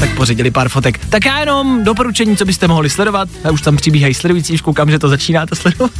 tak 0.00 0.10
pořídili 0.10 0.50
pár 0.50 0.68
fotek. 0.68 0.98
Tak 0.98 1.24
já 1.24 1.40
jenom 1.40 1.84
doporučení, 1.84 2.36
co 2.36 2.44
byste 2.44 2.68
mohli 2.68 2.90
sledovat. 2.90 3.28
A 3.44 3.50
už 3.50 3.62
tam 3.62 3.76
přibíhají 3.76 4.14
sledující, 4.14 4.58
koukám, 4.58 4.90
že 4.90 4.98
to 4.98 5.08
začínáte 5.08 5.56
sledovat 5.56 5.92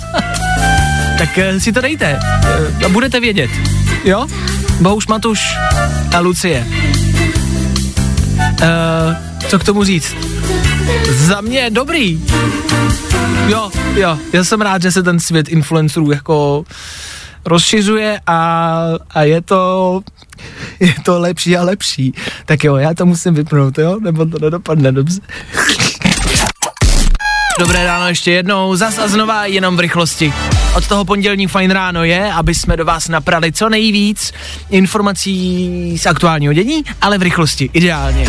tak 1.21 1.37
uh, 1.37 1.59
si 1.59 1.73
to 1.73 1.81
dejte 1.81 2.17
uh, 2.17 2.85
a 2.85 2.89
budete 2.89 3.21
vědět. 3.21 3.51
Jo? 4.05 4.27
Bohuš 4.81 5.07
Matuš 5.07 5.41
a 6.17 6.21
Lucie. 6.21 6.67
Uh, 8.41 9.17
co 9.49 9.59
k 9.59 9.65
tomu 9.65 9.85
říct? 9.85 10.17
Za 11.11 11.41
mě 11.41 11.71
dobrý. 11.71 12.25
Jo, 13.49 13.71
jo, 13.95 14.19
já 14.33 14.45
jsem 14.45 14.61
rád, 14.61 14.83
že 14.83 14.93
se 14.93 15.03
ten 15.03 15.21
svět 15.21 15.49
influencerů 15.49 16.11
jako 16.11 16.65
rozšiřuje 17.45 18.21
a, 18.27 18.83
a 19.11 19.23
je 19.23 19.41
to 19.41 20.01
je 20.81 20.95
to 21.03 21.21
lepší 21.21 21.57
a 21.57 21.65
lepší. 21.65 22.15
Tak 22.45 22.65
jo, 22.65 22.77
já 22.77 22.95
to 22.95 23.07
musím 23.07 23.35
vypnout, 23.35 23.79
jo? 23.79 24.01
Nebo 24.01 24.27
to 24.27 24.39
nedopadne 24.39 24.93
dobře. 24.93 25.21
Dobré 27.61 27.85
ráno 27.85 28.09
ještě 28.09 28.31
jednou, 28.31 28.77
zas 28.77 28.99
a 28.99 29.09
znova 29.09 29.47
jenom 29.47 29.77
v 29.77 29.81
rychlosti. 29.81 30.33
Od 30.75 30.89
toho 30.89 31.05
pondělní 31.05 31.47
fajn 31.47 31.71
ráno 31.71 32.05
je, 32.05 32.33
aby 32.33 32.55
jsme 32.55 32.77
do 32.77 32.85
vás 32.85 33.09
naprali 33.09 33.53
co 33.53 33.69
nejvíc 33.69 34.33
informací 34.71 35.99
z 35.99 36.07
aktuálního 36.07 36.53
dění, 36.53 36.83
ale 37.01 37.19
v 37.19 37.23
rychlosti, 37.23 37.71
ideálně. 37.73 38.27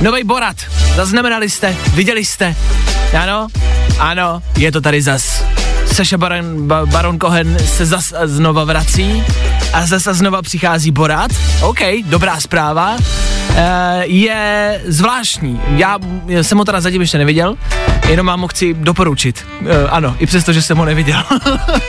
Nový 0.00 0.24
Borat, 0.24 0.56
zaznamenali 0.96 1.50
jste, 1.50 1.76
viděli 1.94 2.24
jste, 2.24 2.56
ano, 3.22 3.48
ano, 3.98 4.42
je 4.56 4.72
to 4.72 4.80
tady 4.80 5.02
zas. 5.02 5.44
Saša 5.92 6.18
Baron, 6.18 6.66
ba, 6.66 6.86
Baron 6.86 7.18
Cohen 7.20 7.58
se 7.58 7.86
zas 7.86 8.12
a 8.12 8.26
znova 8.26 8.64
vrací 8.64 9.24
a 9.72 9.86
zas 9.86 10.06
a 10.06 10.12
znova 10.12 10.42
přichází 10.42 10.90
Borat. 10.90 11.30
OK, 11.62 11.80
dobrá 12.04 12.40
zpráva. 12.40 12.96
E, 13.56 14.06
je 14.06 14.80
zvláštní. 14.86 15.60
Já 15.76 15.98
jsem 16.42 16.58
ho 16.58 16.64
teda 16.64 16.80
zatím 16.80 17.00
ještě 17.00 17.18
neviděl, 17.18 17.56
jenom 18.10 18.26
vám 18.26 18.40
ho 18.40 18.48
chci 18.48 18.74
doporučit. 18.74 19.46
E, 19.66 19.88
ano, 19.88 20.16
i 20.18 20.26
přesto, 20.26 20.52
že 20.52 20.62
jsem 20.62 20.76
ho 20.76 20.84
neviděl. 20.84 21.22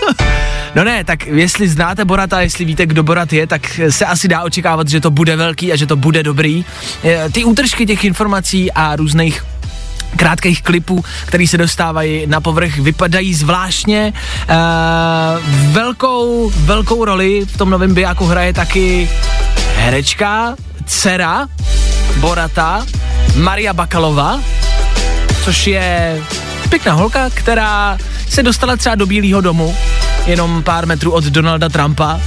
no 0.76 0.84
ne, 0.84 1.04
tak 1.04 1.28
jestli 1.28 1.68
znáte 1.68 2.06
Borata, 2.06 2.42
jestli 2.42 2.66
víte, 2.66 2.86
kdo 2.86 3.04
Borat 3.04 3.34
je, 3.34 3.48
tak 3.48 3.80
se 3.90 4.06
asi 4.06 4.28
dá 4.28 4.44
očekávat, 4.44 4.88
že 4.88 5.00
to 5.00 5.12
bude 5.12 5.36
velký 5.36 5.74
a 5.74 5.76
že 5.76 5.88
to 5.88 5.96
bude 5.96 6.24
dobrý. 6.24 6.66
E, 7.04 7.30
ty 7.30 7.44
útržky 7.44 7.86
těch 7.86 8.04
informací 8.04 8.72
a 8.72 8.96
různých 8.96 9.46
krátkých 10.16 10.62
klipů, 10.62 11.06
které 11.26 11.48
se 11.48 11.58
dostávají 11.58 12.28
na 12.28 12.42
povrch, 12.42 12.78
vypadají 12.78 13.34
zvláštně. 13.34 14.14
E, 14.50 14.56
velkou, 15.72 16.52
velkou 16.56 17.06
roli 17.06 17.46
v 17.46 17.58
tom 17.58 17.70
novém 17.70 17.94
bijáku 17.94 18.26
hraje 18.26 18.54
taky 18.54 19.10
herečka, 19.78 20.56
dcera 20.86 21.48
Borata, 22.20 22.86
Maria 23.36 23.74
Bakalova, 23.74 24.40
což 25.43 25.67
je 25.67 26.21
pěkná 26.69 26.93
holka, 26.93 27.30
která 27.34 27.97
se 28.30 28.43
dostala 28.43 28.75
třeba 28.75 28.95
do 28.95 29.06
Bílého 29.06 29.41
domu, 29.41 29.75
jenom 30.27 30.63
pár 30.63 30.86
metrů 30.86 31.12
od 31.12 31.23
Donalda 31.23 31.69
Trumpa. 31.69 32.19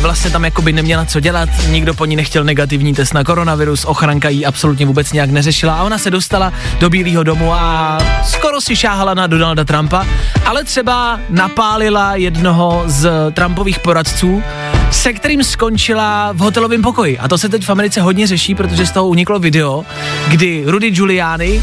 Vlastně 0.00 0.30
tam 0.30 0.44
jakoby 0.44 0.72
neměla 0.72 1.04
co 1.04 1.20
dělat, 1.20 1.48
nikdo 1.68 1.94
po 1.94 2.04
ní 2.04 2.16
nechtěl 2.16 2.44
negativní 2.44 2.94
test 2.94 3.14
na 3.14 3.24
koronavirus, 3.24 3.84
ochranka 3.84 4.28
jí 4.28 4.46
absolutně 4.46 4.86
vůbec 4.86 5.12
nějak 5.12 5.30
neřešila 5.30 5.74
a 5.74 5.82
ona 5.82 5.98
se 5.98 6.10
dostala 6.10 6.52
do 6.80 6.90
Bílého 6.90 7.22
domu 7.22 7.52
a 7.52 7.98
skoro 8.24 8.60
si 8.60 8.76
šáhala 8.76 9.14
na 9.14 9.26
Donalda 9.26 9.64
Trumpa, 9.64 10.06
ale 10.46 10.64
třeba 10.64 11.20
napálila 11.28 12.14
jednoho 12.16 12.82
z 12.86 13.10
Trumpových 13.32 13.78
poradců, 13.78 14.42
se 14.90 15.12
kterým 15.12 15.44
skončila 15.44 16.32
v 16.32 16.38
hotelovém 16.38 16.82
pokoji. 16.82 17.18
A 17.18 17.28
to 17.28 17.38
se 17.38 17.48
teď 17.48 17.64
v 17.64 17.70
Americe 17.70 18.00
hodně 18.00 18.26
řeší, 18.26 18.54
protože 18.54 18.86
z 18.86 18.90
toho 18.90 19.08
uniklo 19.08 19.38
video, 19.38 19.84
kdy 20.28 20.62
Rudy 20.66 20.90
Giuliani, 20.90 21.62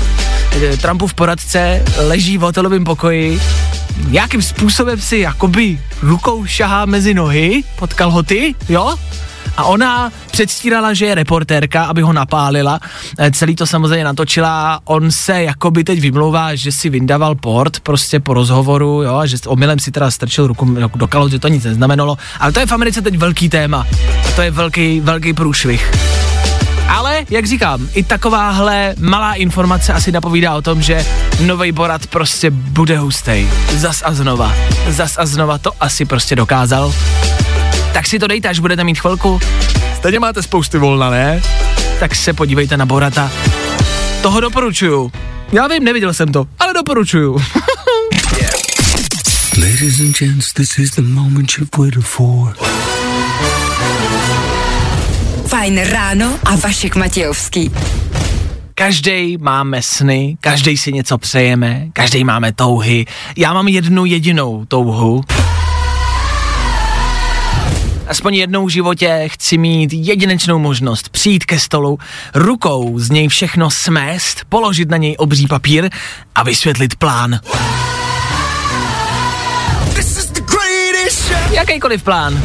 Trumpův 0.81 1.13
poradce, 1.13 1.83
leží 1.97 2.37
v 2.37 2.41
hotelovém 2.41 2.83
pokoji 2.83 3.39
nějakým 4.09 4.41
způsobem 4.41 5.01
si 5.01 5.17
jakoby 5.17 5.79
rukou 6.01 6.45
šahá 6.45 6.85
mezi 6.85 7.13
nohy 7.13 7.63
pod 7.79 7.93
kalhoty, 7.93 8.55
jo? 8.69 8.95
A 9.57 9.63
ona 9.63 10.11
předstírala, 10.31 10.93
že 10.93 11.05
je 11.05 11.15
reportérka, 11.15 11.83
aby 11.83 12.01
ho 12.01 12.13
napálila. 12.13 12.79
E, 13.19 13.31
celý 13.31 13.55
to 13.55 13.65
samozřejmě 13.65 14.03
natočila. 14.03 14.79
On 14.85 15.11
se 15.11 15.43
jakoby 15.43 15.83
teď 15.83 15.99
vymlouvá, 15.99 16.55
že 16.55 16.71
si 16.71 16.89
vyndaval 16.89 17.35
port 17.35 17.79
prostě 17.79 18.19
po 18.19 18.33
rozhovoru, 18.33 19.03
jo, 19.03 19.15
a 19.15 19.25
že 19.25 19.37
omylem 19.47 19.79
si 19.79 19.91
teda 19.91 20.11
strčil 20.11 20.47
ruku 20.47 20.77
do 20.95 21.07
kalhot, 21.07 21.31
že 21.31 21.39
to 21.39 21.47
nic 21.47 21.63
neznamenalo. 21.63 22.17
Ale 22.39 22.51
to 22.51 22.59
je 22.59 22.65
v 22.65 22.71
Americe 22.71 23.01
teď 23.01 23.17
velký 23.17 23.49
téma. 23.49 23.87
A 24.27 24.31
to 24.31 24.41
je 24.41 24.51
velký, 24.51 24.99
velký 24.99 25.33
průšvih. 25.33 25.91
Ale, 26.87 27.25
jak 27.29 27.45
říkám, 27.45 27.87
i 27.93 28.03
takováhle 28.03 28.95
malá 28.99 29.33
informace 29.33 29.93
asi 29.93 30.11
napovídá 30.11 30.55
o 30.55 30.61
tom, 30.61 30.81
že 30.81 31.05
nový 31.45 31.71
Borat 31.71 32.07
prostě 32.07 32.49
bude 32.51 32.97
hustý. 32.97 33.47
Zas 33.73 34.01
a 34.05 34.13
znova. 34.13 34.53
Zas 34.89 35.17
a 35.17 35.25
znova 35.25 35.57
to 35.57 35.71
asi 35.79 36.05
prostě 36.05 36.35
dokázal. 36.35 36.93
Tak 37.93 38.07
si 38.07 38.19
to 38.19 38.27
dejte, 38.27 38.49
až 38.49 38.59
budete 38.59 38.83
mít 38.83 38.99
chvilku. 38.99 39.39
Stejně 39.95 40.19
máte 40.19 40.43
spousty 40.43 40.77
volna, 40.77 41.09
ne? 41.09 41.41
Tak 41.99 42.15
se 42.15 42.33
podívejte 42.33 42.77
na 42.77 42.85
Borata. 42.85 43.31
Toho 44.21 44.39
doporučuju. 44.39 45.11
Já 45.51 45.67
vím, 45.67 45.83
neviděl 45.83 46.13
jsem 46.13 46.31
to, 46.31 46.45
ale 46.59 46.73
doporučuju. 46.73 47.37
Ladies 49.57 49.99
and 49.99 50.17
gents, 50.19 50.53
this 50.53 50.79
is 50.79 50.91
the 50.91 51.01
moment 51.01 51.57
you've 51.57 51.77
waited 51.77 52.03
for. 52.03 52.53
Fajn 55.57 55.79
ráno 55.83 56.39
a 56.45 56.55
Vašek 56.55 56.95
Matějovský. 56.95 57.71
Každý 58.75 59.37
máme 59.37 59.81
sny, 59.81 60.37
každý 60.41 60.77
si 60.77 60.93
něco 60.93 61.17
přejeme, 61.17 61.87
každý 61.93 62.23
máme 62.23 62.53
touhy. 62.53 63.05
Já 63.37 63.53
mám 63.53 63.67
jednu 63.67 64.05
jedinou 64.05 64.65
touhu. 64.65 65.23
Aspoň 68.07 68.35
jednou 68.35 68.65
v 68.65 68.69
životě 68.69 69.23
chci 69.27 69.57
mít 69.57 69.93
jedinečnou 69.93 70.59
možnost 70.59 71.09
přijít 71.09 71.45
ke 71.45 71.59
stolu, 71.59 71.99
rukou 72.35 72.99
z 72.99 73.09
něj 73.09 73.27
všechno 73.27 73.71
smést, 73.71 74.45
položit 74.49 74.89
na 74.89 74.97
něj 74.97 75.15
obří 75.17 75.47
papír 75.47 75.89
a 76.35 76.43
vysvětlit 76.43 76.95
plán. 76.95 77.39
Jakýkoliv 81.57 82.03
plán. 82.03 82.43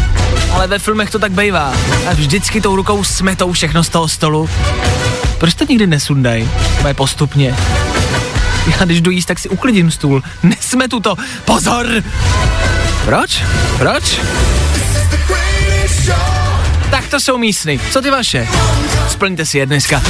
Ale 0.53 0.67
ve 0.67 0.79
filmech 0.79 1.11
to 1.11 1.19
tak 1.19 1.33
bývá. 1.33 1.73
A 2.11 2.13
vždycky 2.15 2.61
tou 2.61 2.77
rukou 2.77 3.05
smetou 3.05 3.53
všechno 3.53 3.85
z 3.85 3.89
toho 3.89 4.09
stolu. 4.09 4.49
Proč 5.39 5.55
to 5.55 5.65
nikdy 5.69 5.87
nesundaj? 5.87 6.49
Moje 6.83 6.95
postupně. 6.95 7.57
Já 8.67 8.85
když 8.85 9.01
jdu 9.01 9.11
jíst, 9.11 9.27
tak 9.27 9.39
si 9.39 9.49
uklidím 9.49 9.91
stůl. 9.91 10.23
Nesmetu 10.43 11.01
to. 11.01 11.15
Pozor! 11.45 11.87
Proč? 13.05 13.43
Proč? 13.79 14.21
Tak 16.91 17.07
to 17.09 17.21
jsou 17.21 17.39
mý 17.39 17.53
sny. 17.53 17.81
Co 17.91 18.01
ty 18.01 18.11
vaše? 18.11 18.49
Splňte 19.09 19.47
si 19.47 19.59
je 19.59 19.67
dneska. 19.67 20.03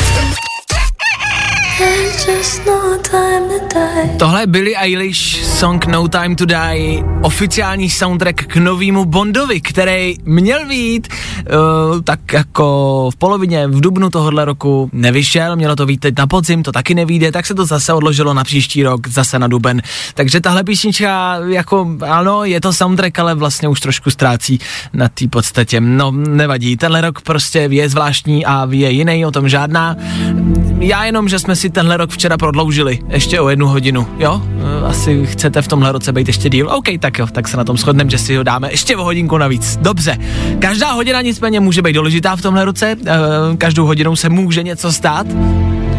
Tohle 4.18 4.46
Billie 4.46 4.78
Eilish, 4.78 5.44
song 5.44 5.86
No 5.86 6.08
Time 6.08 6.36
to 6.36 6.46
Die, 6.46 7.04
oficiální 7.22 7.90
soundtrack 7.90 8.46
k 8.46 8.56
novému 8.56 9.04
Bondovi, 9.04 9.60
který 9.60 10.16
měl 10.24 10.68
být 10.68 11.08
uh, 11.08 12.00
tak 12.00 12.32
jako 12.32 13.10
v 13.12 13.16
polovině, 13.16 13.66
v 13.66 13.80
dubnu 13.80 14.10
tohohle 14.10 14.44
roku 14.44 14.90
nevyšel, 14.92 15.56
mělo 15.56 15.76
to 15.76 15.86
být 15.86 16.00
teď 16.00 16.18
na 16.18 16.26
podzim, 16.26 16.62
to 16.62 16.72
taky 16.72 16.94
nevíde, 16.94 17.32
tak 17.32 17.46
se 17.46 17.54
to 17.54 17.66
zase 17.66 17.92
odložilo 17.92 18.34
na 18.34 18.44
příští 18.44 18.82
rok, 18.82 19.08
zase 19.08 19.38
na 19.38 19.48
duben. 19.48 19.82
Takže 20.14 20.40
tahle 20.40 20.64
písnička, 20.64 21.38
jako 21.48 21.96
ano, 22.08 22.44
je 22.44 22.60
to 22.60 22.72
soundtrack, 22.72 23.18
ale 23.18 23.34
vlastně 23.34 23.68
už 23.68 23.80
trošku 23.80 24.10
ztrácí 24.10 24.60
na 24.92 25.08
té 25.08 25.28
podstatě. 25.28 25.80
No, 25.80 26.10
nevadí, 26.10 26.76
tenhle 26.76 27.00
rok 27.00 27.20
prostě 27.20 27.58
je 27.70 27.88
zvláštní 27.88 28.46
a 28.46 28.68
je 28.70 28.90
jiný, 28.90 29.26
o 29.26 29.30
tom 29.30 29.48
žádná. 29.48 29.96
Já 30.78 31.04
jenom, 31.04 31.28
že 31.28 31.38
jsme 31.38 31.56
si 31.56 31.70
tenhle 31.72 31.96
rok 31.96 32.10
včera 32.10 32.36
prodloužili 32.36 32.98
ještě 33.08 33.40
o 33.40 33.48
jednu 33.48 33.68
hodinu, 33.68 34.06
jo? 34.18 34.42
E, 34.82 34.86
Asi 34.86 35.26
chcete 35.26 35.62
v 35.62 35.68
tomhle 35.68 35.92
roce 35.92 36.12
být 36.12 36.26
ještě 36.26 36.48
díl? 36.48 36.70
OK, 36.70 36.86
tak 36.98 37.18
jo, 37.18 37.26
tak 37.32 37.48
se 37.48 37.56
na 37.56 37.64
tom 37.64 37.76
shodneme, 37.76 38.10
že 38.10 38.18
si 38.18 38.36
ho 38.36 38.42
dáme 38.42 38.70
ještě 38.70 38.96
o 38.96 39.04
hodinku 39.04 39.38
navíc. 39.38 39.78
Dobře. 39.82 40.18
Každá 40.58 40.92
hodina 40.92 41.22
nicméně 41.22 41.60
může 41.60 41.82
být 41.82 41.92
důležitá 41.92 42.36
v 42.36 42.42
tomhle 42.42 42.64
roce, 42.64 42.96
e, 43.06 43.56
každou 43.56 43.86
hodinou 43.86 44.16
se 44.16 44.28
může 44.28 44.62
něco 44.62 44.92
stát. 44.92 45.26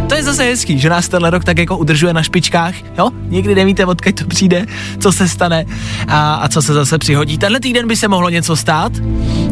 To 0.09 0.15
je 0.15 0.23
zase 0.23 0.43
hezký, 0.43 0.79
že 0.79 0.89
nás 0.89 1.07
tenhle 1.07 1.29
rok 1.29 1.43
tak 1.43 1.57
jako 1.57 1.77
udržuje 1.77 2.13
na 2.13 2.23
špičkách, 2.23 2.73
jo? 2.97 3.09
Nikdy 3.27 3.55
nevíte, 3.55 3.85
odkud 3.85 4.15
to 4.15 4.25
přijde, 4.25 4.65
co 4.99 5.11
se 5.11 5.27
stane 5.27 5.65
a, 6.07 6.35
a 6.35 6.47
co 6.47 6.61
se 6.61 6.73
zase 6.73 6.97
přihodí. 6.97 7.37
Tenhle 7.37 7.59
týden 7.59 7.87
by 7.87 7.95
se 7.95 8.07
mohlo 8.07 8.29
něco 8.29 8.55
stát. 8.55 8.91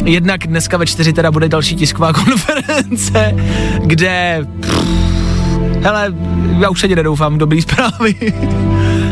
Jednak 0.05 0.47
dneska 0.47 0.77
ve 0.77 0.85
čtyři 0.85 1.13
teda 1.13 1.31
bude 1.31 1.49
další 1.49 1.75
tisková 1.75 2.13
konference, 2.25 3.35
kde... 3.85 4.45
Pff, 4.59 5.10
hele, 5.81 6.13
já 6.59 6.69
už 6.69 6.83
ani 6.83 6.95
nedoufám 6.95 7.37
dobrý 7.37 7.61
zprávy. 7.61 8.15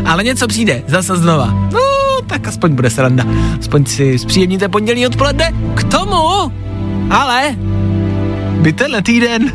Ale 0.04 0.24
něco 0.24 0.46
přijde, 0.46 0.82
zase 0.86 1.16
znova. 1.16 1.46
No, 1.72 1.80
tak 2.26 2.48
aspoň 2.48 2.74
bude 2.74 2.90
sranda. 2.90 3.24
Aspoň 3.60 3.84
si 3.86 4.18
zpříjemníte 4.18 4.68
pondělí 4.68 5.06
odpoledne. 5.06 5.52
K 5.74 5.84
tomu, 5.84 6.52
ale 7.10 7.56
by 8.60 8.72
tenhle 8.72 9.02
týden 9.02 9.52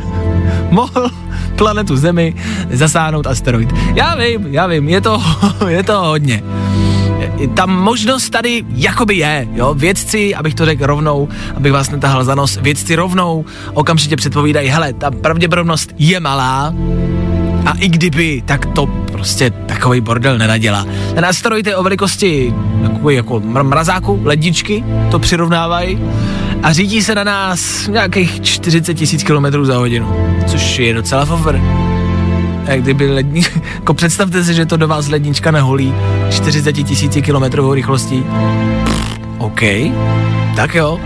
mohl 0.70 1.10
planetu 1.56 1.98
Zemi 1.98 2.36
zasáhnout 2.72 3.28
asteroid. 3.28 3.74
Já 3.96 4.16
vím, 4.16 4.48
já 4.54 4.68
vím, 4.68 4.90
je 4.90 5.02
to, 5.02 5.24
je 5.68 5.84
to 5.84 6.00
hodně. 6.00 6.44
Ta 7.54 7.66
možnost 7.66 8.30
tady 8.30 8.64
jakoby 8.70 9.16
je, 9.16 9.48
jo, 9.54 9.74
vědci, 9.74 10.36
abych 10.36 10.56
to 10.56 10.66
řekl 10.66 10.86
rovnou, 10.86 11.28
abych 11.56 11.72
vás 11.72 11.90
netahal 11.90 12.24
za 12.24 12.36
nos, 12.36 12.58
vědci 12.62 12.96
rovnou 12.96 13.46
okamžitě 13.74 14.16
předpovídají, 14.16 14.70
hele, 14.70 14.94
ta 14.94 15.12
pravděpodobnost 15.12 15.94
je 15.98 16.20
malá, 16.20 16.74
i 17.80 17.90
kdyby, 17.90 18.44
tak 18.46 18.66
to 18.66 18.88
prostě 19.12 19.50
takový 19.50 20.02
bordel 20.02 20.38
nenadělá. 20.38 20.86
Ten 21.16 21.26
asteroid 21.26 21.68
je 21.68 21.76
o 21.76 21.84
velikosti 21.84 22.54
takový 22.84 23.16
jako 23.16 23.40
mr- 23.40 23.64
mrazáku, 23.64 24.22
ledničky, 24.24 24.84
to 25.12 25.20
přirovnávají 25.20 26.00
a 26.64 26.74
řídí 26.74 27.04
se 27.04 27.16
na 27.16 27.24
nás 27.24 27.88
nějakých 27.88 28.42
40 28.42 28.94
tisíc 28.94 29.24
km 29.24 29.66
za 29.66 29.78
hodinu, 29.78 30.16
což 30.48 30.80
je 30.80 30.94
docela 30.94 31.26
fofr. 31.26 31.62
Jak 32.66 32.82
kdyby 32.82 33.14
ledni... 33.14 33.44
Jako 33.76 33.94
představte 33.94 34.44
si, 34.44 34.54
že 34.54 34.66
to 34.66 34.78
do 34.78 34.88
vás 34.88 35.08
lednička 35.08 35.52
neholí 35.52 35.94
40 36.30 36.74
tisíci 36.74 37.22
kilometrovou 37.22 37.74
rychlostí. 37.74 38.24
OK, 39.38 39.62
tak 40.56 40.76
jo. 40.76 41.00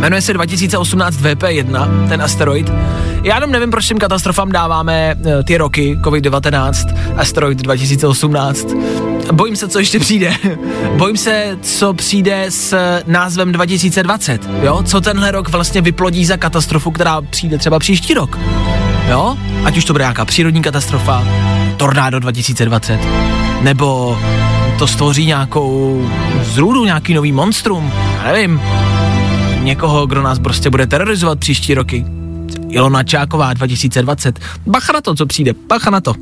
Jmenuje 0.00 0.22
se 0.22 0.32
2018 0.32 1.16
VP1, 1.16 2.08
ten 2.08 2.22
asteroid. 2.22 2.72
Já 3.26 3.34
jenom 3.34 3.50
nevím, 3.50 3.70
proč 3.70 3.86
těm 3.86 3.98
katastrofám 3.98 4.52
dáváme 4.52 5.16
eh, 5.26 5.42
ty 5.42 5.56
roky, 5.56 5.98
COVID-19, 6.02 6.94
asteroid 7.16 7.58
2018. 7.58 8.66
Bojím 9.32 9.56
se, 9.56 9.68
co 9.68 9.78
ještě 9.78 9.98
přijde. 9.98 10.34
Bojím 10.96 11.16
se, 11.16 11.58
co 11.62 11.94
přijde 11.94 12.46
s 12.48 12.76
názvem 13.06 13.52
2020, 13.52 14.48
jo? 14.62 14.82
Co 14.82 15.00
tenhle 15.00 15.30
rok 15.30 15.48
vlastně 15.48 15.80
vyplodí 15.80 16.26
za 16.26 16.36
katastrofu, 16.36 16.90
která 16.90 17.20
přijde 17.20 17.58
třeba 17.58 17.78
příští 17.78 18.14
rok. 18.14 18.38
Jo? 19.10 19.36
Ať 19.64 19.76
už 19.76 19.84
to 19.84 19.92
bude 19.92 20.04
nějaká 20.04 20.24
přírodní 20.24 20.62
katastrofa, 20.62 21.24
tornádo 21.76 22.20
2020, 22.20 23.00
nebo 23.60 24.18
to 24.78 24.86
stvoří 24.86 25.26
nějakou 25.26 26.02
zrůdu, 26.42 26.84
nějaký 26.84 27.14
nový 27.14 27.32
monstrum, 27.32 27.92
já 28.24 28.32
nevím, 28.32 28.60
někoho, 29.62 30.06
kdo 30.06 30.22
nás 30.22 30.38
prostě 30.38 30.70
bude 30.70 30.86
terorizovat 30.86 31.38
příští 31.38 31.74
roky. 31.74 32.15
Ilona 32.76 33.02
Čáková 33.02 33.54
2020. 33.54 34.38
Bacha 34.66 34.92
na 34.92 35.00
to, 35.00 35.14
co 35.14 35.26
přijde, 35.26 35.52
bacha 35.66 35.90
na 35.90 36.00
to. 36.00 36.14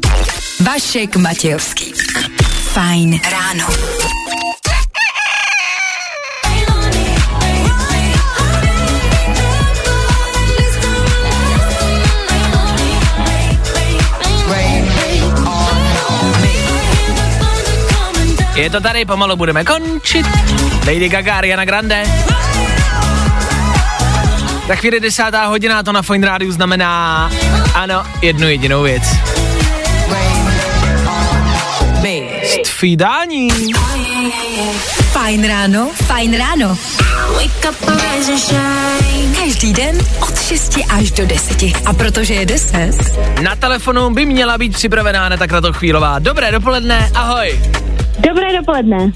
Vašek 0.61 1.17
Matějovský. 1.17 1.93
Fajn 2.73 3.21
ráno. 3.31 3.67
Je 18.55 18.71
to 18.71 18.81
tady, 18.81 19.05
pomalu 19.05 19.37
budeme 19.37 19.65
končit. 19.65 20.27
Lady 20.87 21.09
Gaga, 21.09 21.35
Ariana 21.35 21.65
Grande. 21.65 22.05
Za 24.69 24.75
chvíli 24.75 25.01
desátá 25.01 25.47
hodina, 25.47 25.83
to 25.83 25.93
na 25.93 26.03
Fine 26.03 26.27
Rádiu 26.27 26.53
znamená, 26.53 27.31
ano, 27.75 28.03
jednu 28.23 28.49
jedinou 28.49 28.83
věc. 28.83 29.03
Stvídání. 32.65 33.49
Fajn 35.13 35.49
ráno, 35.49 35.91
fajn 35.95 36.39
ráno. 36.39 36.79
Každý 39.37 39.73
den 39.73 39.99
od 40.21 40.43
6 40.43 40.79
až 40.89 41.11
do 41.11 41.27
10. 41.27 41.63
A 41.87 41.93
protože 41.93 42.35
je 42.35 42.47
10, 42.47 42.91
Na 43.43 43.57
telefonu 43.57 44.11
by 44.11 44.27
měla 44.27 44.59
být 44.59 44.73
připravená 44.75 45.27
Aneta 45.27 45.47
Kratochvílová. 45.47 46.19
Dobré 46.19 46.53
dopoledne, 46.53 47.11
ahoj. 47.15 47.61
Dobré 48.29 48.59
dopoledne. 48.59 48.97
Uh, 48.97 49.13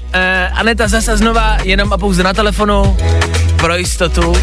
Aneta 0.53 0.87
zase 0.87 1.17
znova 1.17 1.57
jenom 1.63 1.93
a 1.93 1.97
pouze 1.97 2.23
na 2.23 2.33
telefonu 2.33 2.97
pro 3.57 3.75
jistotu. 3.75 4.33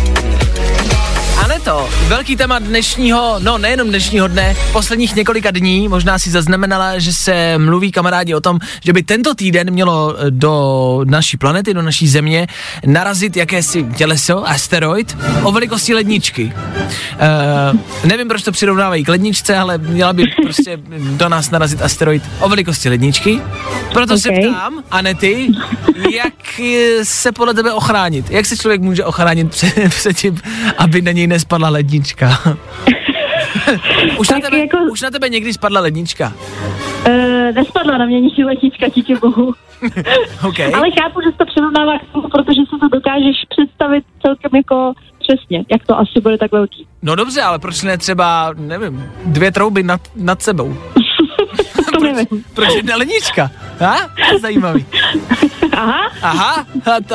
Léto, 1.56 1.88
velký 2.08 2.36
téma 2.36 2.58
dnešního, 2.58 3.36
no 3.38 3.58
nejenom 3.58 3.88
dnešního 3.88 4.28
dne, 4.28 4.56
posledních 4.72 5.16
několika 5.16 5.50
dní, 5.50 5.88
možná 5.88 6.18
si 6.18 6.30
zaznamenala, 6.30 6.98
že 6.98 7.12
se 7.12 7.58
mluví 7.58 7.92
kamarádi 7.92 8.34
o 8.34 8.40
tom, 8.40 8.58
že 8.84 8.92
by 8.92 9.02
tento 9.02 9.34
týden 9.34 9.70
mělo 9.70 10.16
eh, 10.18 10.30
do 10.30 11.00
naší 11.04 11.36
planety, 11.36 11.74
do 11.74 11.82
naší 11.82 12.08
země 12.08 12.46
narazit 12.86 13.36
jakési 13.36 13.86
těleso, 13.96 14.48
asteroid, 14.48 15.16
o 15.42 15.52
velikosti 15.52 15.94
ledničky. 15.94 16.52
Uh, 17.72 17.80
nevím, 18.04 18.28
proč 18.28 18.42
to 18.42 18.52
přirovnávají 18.52 19.04
k 19.04 19.08
ledničce, 19.08 19.56
ale 19.56 19.78
měla 19.78 20.12
by 20.12 20.24
prostě 20.42 20.78
do 20.98 21.28
nás 21.28 21.50
narazit 21.50 21.82
asteroid 21.82 22.22
o 22.40 22.48
velikosti 22.48 22.88
ledničky. 22.88 23.40
Proto 23.92 24.14
okay. 24.14 24.18
se 24.18 24.30
ptám, 24.32 24.82
Anety, 24.90 25.48
jak 26.10 26.60
eh, 26.60 27.04
se 27.04 27.32
podle 27.32 27.54
tebe 27.54 27.72
ochránit? 27.72 28.30
Jak 28.30 28.46
se 28.46 28.56
člověk 28.56 28.80
může 28.80 29.04
ochránit 29.04 29.50
před, 29.50 29.74
před 29.88 30.16
tím, 30.16 30.40
aby 30.78 31.02
na 31.02 31.12
něj 31.12 31.26
nespadla 31.46 31.68
lednička? 31.68 32.26
už, 34.18 34.28
na 34.28 34.40
tebe, 34.40 34.58
jako- 34.58 34.78
už 34.90 35.00
na 35.00 35.10
tebe 35.10 35.28
někdy 35.28 35.52
spadla 35.52 35.80
lednička? 35.80 36.32
Uh, 37.06 37.54
nespadla 37.54 37.98
na 37.98 38.06
mě 38.06 38.20
nikdy 38.20 38.44
letnička, 38.44 38.88
díky 38.88 39.14
bohu. 39.14 39.54
OK. 40.48 40.60
Ale 40.60 40.90
chápu, 41.00 41.20
že 41.24 41.30
se 41.30 41.38
to 41.38 41.46
přirovnává 41.46 41.98
k 41.98 42.12
tomu, 42.12 42.28
protože 42.28 42.60
si 42.60 42.80
to 42.80 42.88
dokážeš 42.88 43.36
představit 43.48 44.04
celkem 44.22 44.50
jako 44.56 44.92
přesně, 45.18 45.64
jak 45.70 45.86
to 45.86 45.98
asi 45.98 46.20
bude 46.22 46.38
tak 46.38 46.52
velký. 46.52 46.86
No 47.02 47.14
dobře, 47.14 47.42
ale 47.42 47.58
proč 47.58 47.82
ne 47.82 47.98
třeba, 47.98 48.54
nevím, 48.58 49.10
dvě 49.24 49.52
trouby 49.52 49.82
nad, 49.82 50.00
nad 50.16 50.42
sebou? 50.42 50.76
To 51.92 52.00
nevím. 52.04 52.44
Proč 52.54 52.74
jedna 52.74 52.96
lednička? 52.96 53.50
Ha? 53.80 53.96
To 54.28 54.34
je 54.34 54.40
zajímavý. 54.40 54.86
Aha, 55.76 56.10
Aha, 56.22 56.66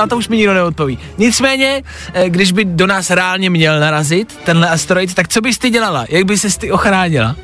a 0.01 0.07
to 0.07 0.17
už 0.17 0.27
mi 0.27 0.37
nikdo 0.37 0.53
neodpoví. 0.53 0.99
Nicméně, 1.17 1.81
eh, 2.13 2.29
když 2.29 2.51
by 2.51 2.65
do 2.65 2.87
nás 2.87 3.09
reálně 3.09 3.49
měl 3.49 3.79
narazit 3.79 4.35
tenhle 4.45 4.69
asteroid, 4.69 5.13
tak 5.13 5.27
co 5.27 5.41
bys 5.41 5.57
ty 5.57 5.69
dělala? 5.69 6.05
Jak 6.09 6.25
by 6.25 6.37
ses 6.37 6.57
ty 6.57 6.71
ochránila? 6.71 7.35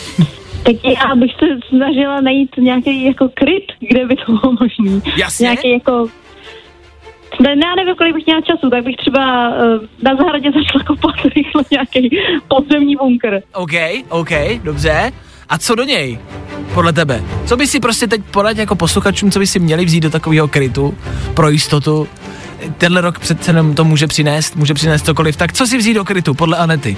tak 0.62 0.76
já 0.84 1.14
bych 1.14 1.30
se 1.38 1.46
snažila 1.68 2.20
najít 2.20 2.50
nějaký 2.58 3.04
jako 3.04 3.28
kryt, 3.34 3.64
kde 3.80 4.06
by 4.06 4.16
to 4.16 4.32
bylo 4.32 4.52
možný. 4.60 5.02
Jasně. 5.16 5.44
Nějaký 5.44 5.70
jako 5.70 6.08
ne, 7.40 7.50
já 7.50 7.74
nevím, 7.74 7.94
kolik 7.94 8.14
bych 8.14 8.26
měla 8.26 8.40
času, 8.40 8.70
tak 8.70 8.84
bych 8.84 8.96
třeba 8.96 9.48
uh, 9.48 9.54
na 10.02 10.16
zahradě 10.16 10.50
začala 10.54 10.84
kopat 10.86 11.24
rychle 11.36 11.64
nějaký 11.70 12.18
podzemní 12.48 12.96
bunkr. 12.96 13.40
OK, 13.54 13.72
OK, 14.08 14.30
dobře. 14.64 15.12
A 15.52 15.58
co 15.58 15.74
do 15.74 15.84
něj? 15.84 16.18
Podle 16.74 16.92
tebe. 16.92 17.22
Co 17.46 17.56
by 17.56 17.66
si 17.66 17.80
prostě 17.80 18.06
teď 18.06 18.20
poradit 18.30 18.60
jako 18.60 18.74
posluchačům, 18.74 19.30
co 19.30 19.38
by 19.38 19.46
si 19.46 19.58
měli 19.58 19.84
vzít 19.84 20.00
do 20.00 20.10
takového 20.10 20.48
krytu 20.48 20.94
pro 21.34 21.48
jistotu? 21.48 22.08
Tenhle 22.78 23.00
rok 23.00 23.18
přece 23.18 23.50
jenom 23.50 23.74
to 23.74 23.84
může 23.84 24.06
přinést, 24.06 24.56
může 24.56 24.74
přinést 24.74 25.06
cokoliv. 25.06 25.36
Tak 25.36 25.52
co 25.52 25.66
si 25.66 25.78
vzít 25.78 25.94
do 25.94 26.04
krytu, 26.04 26.34
podle 26.34 26.56
Anety? 26.56 26.96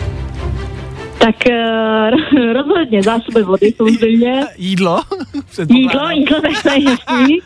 Tak 1.18 1.34
uh, 1.48 2.52
rozhodně 2.52 3.02
zásoby 3.02 3.42
vody 3.42 3.74
samozřejmě. 3.76 4.44
Jídlo? 4.58 5.02
Jídlo, 5.70 6.10
jídlo, 6.10 6.40
tak 6.40 6.62
to 6.62 6.68
je 6.70 6.84
jasný. 6.84 7.38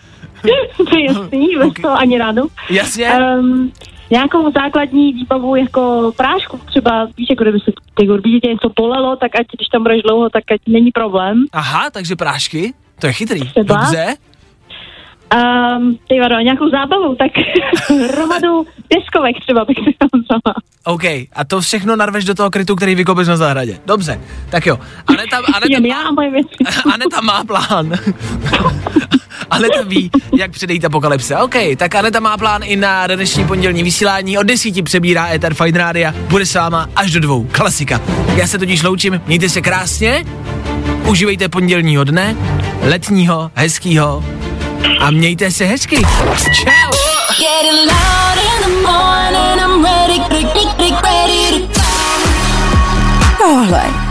to 0.76 0.96
je 0.96 1.04
jasný, 1.04 1.48
bez 1.58 1.66
Ok. 1.66 1.80
toho 1.80 1.98
ani 1.98 2.18
ráno. 2.18 2.46
Jasně? 2.70 3.12
Um, 3.38 3.72
nějakou 4.10 4.52
základní 4.52 5.12
výbavu 5.12 5.56
jako 5.56 6.12
prášku 6.16 6.60
třeba, 6.66 7.08
víš, 7.16 7.26
jako 7.30 7.44
kdyby 7.44 7.60
se 7.60 7.72
jako 8.00 8.16
kdyby 8.16 8.40
tě 8.40 8.48
něco 8.48 8.70
polelo, 8.74 9.16
tak 9.16 9.36
ať 9.36 9.46
když 9.56 9.68
tam 9.68 9.82
budeš 9.82 10.02
dlouho, 10.02 10.30
tak 10.30 10.44
ať 10.54 10.60
není 10.66 10.90
problém. 10.90 11.44
Aha, 11.52 11.90
takže 11.90 12.16
prášky? 12.16 12.74
To 13.00 13.06
je 13.06 13.12
chytrý. 13.12 13.40
Třeba? 13.40 13.74
Dobře. 13.74 14.16
Um, 15.34 15.98
ty 16.08 16.20
vado, 16.20 16.40
nějakou 16.40 16.70
zábavu, 16.70 17.14
tak 17.14 17.30
hromadu 18.10 18.66
deskovek 18.94 19.36
třeba 19.40 19.64
bych 19.64 19.76
si 19.78 19.94
tam 19.98 20.08
vzala. 20.22 20.54
OK, 20.84 21.04
a 21.32 21.44
to 21.46 21.60
všechno 21.60 21.96
narveš 21.96 22.24
do 22.24 22.34
toho 22.34 22.50
krytu, 22.50 22.76
který 22.76 22.94
vykopeš 22.94 23.28
na 23.28 23.36
zahradě. 23.36 23.78
Dobře, 23.86 24.20
tak 24.50 24.66
jo. 24.66 24.78
Aneta, 25.06 25.36
Aneta, 25.54 25.66
Jen 25.70 25.86
já 25.86 26.00
a 26.02 26.12
moje 26.12 26.30
věci. 26.30 26.56
Aneta 26.94 27.20
má 27.20 27.44
plán. 27.44 27.92
Aneta 29.50 29.82
ví, 29.86 30.10
jak 30.38 30.50
předejít 30.50 30.84
apokalypse. 30.84 31.36
OK, 31.36 31.54
tak 31.76 31.94
Aneta 31.94 32.20
má 32.20 32.36
plán 32.36 32.62
i 32.64 32.76
na 32.76 33.06
dnešní 33.06 33.44
pondělní 33.44 33.82
vysílání. 33.82 34.38
Od 34.38 34.42
desíti 34.42 34.82
přebírá 34.82 35.28
Ether 35.28 35.54
Fine 35.54 35.78
Rádia. 35.78 36.14
Bude 36.18 36.46
s 36.46 36.54
váma 36.54 36.88
až 36.96 37.10
do 37.10 37.20
dvou. 37.20 37.44
Klasika. 37.52 38.00
Já 38.36 38.46
se 38.46 38.58
totiž 38.58 38.82
loučím. 38.82 39.20
Mějte 39.26 39.48
se 39.48 39.60
krásně. 39.60 40.24
Užívejte 41.06 41.48
pondělního 41.48 42.04
dne. 42.04 42.36
Letního, 42.82 43.50
hezkýho. 43.54 44.24
A 45.00 45.10
mějte 45.10 45.50
se 45.50 45.64
hezky. 45.64 45.96
Čau. 46.52 46.98
Getting 47.38 47.86
loud 47.86 48.36
in 48.36 48.58
the 48.62 48.82
morning, 48.82 49.60
I'm 49.60 49.84
ready, 49.84 50.18
ready, 50.18 50.90
ready 51.04 51.68
to 51.68 51.82
Tohle 53.38 54.07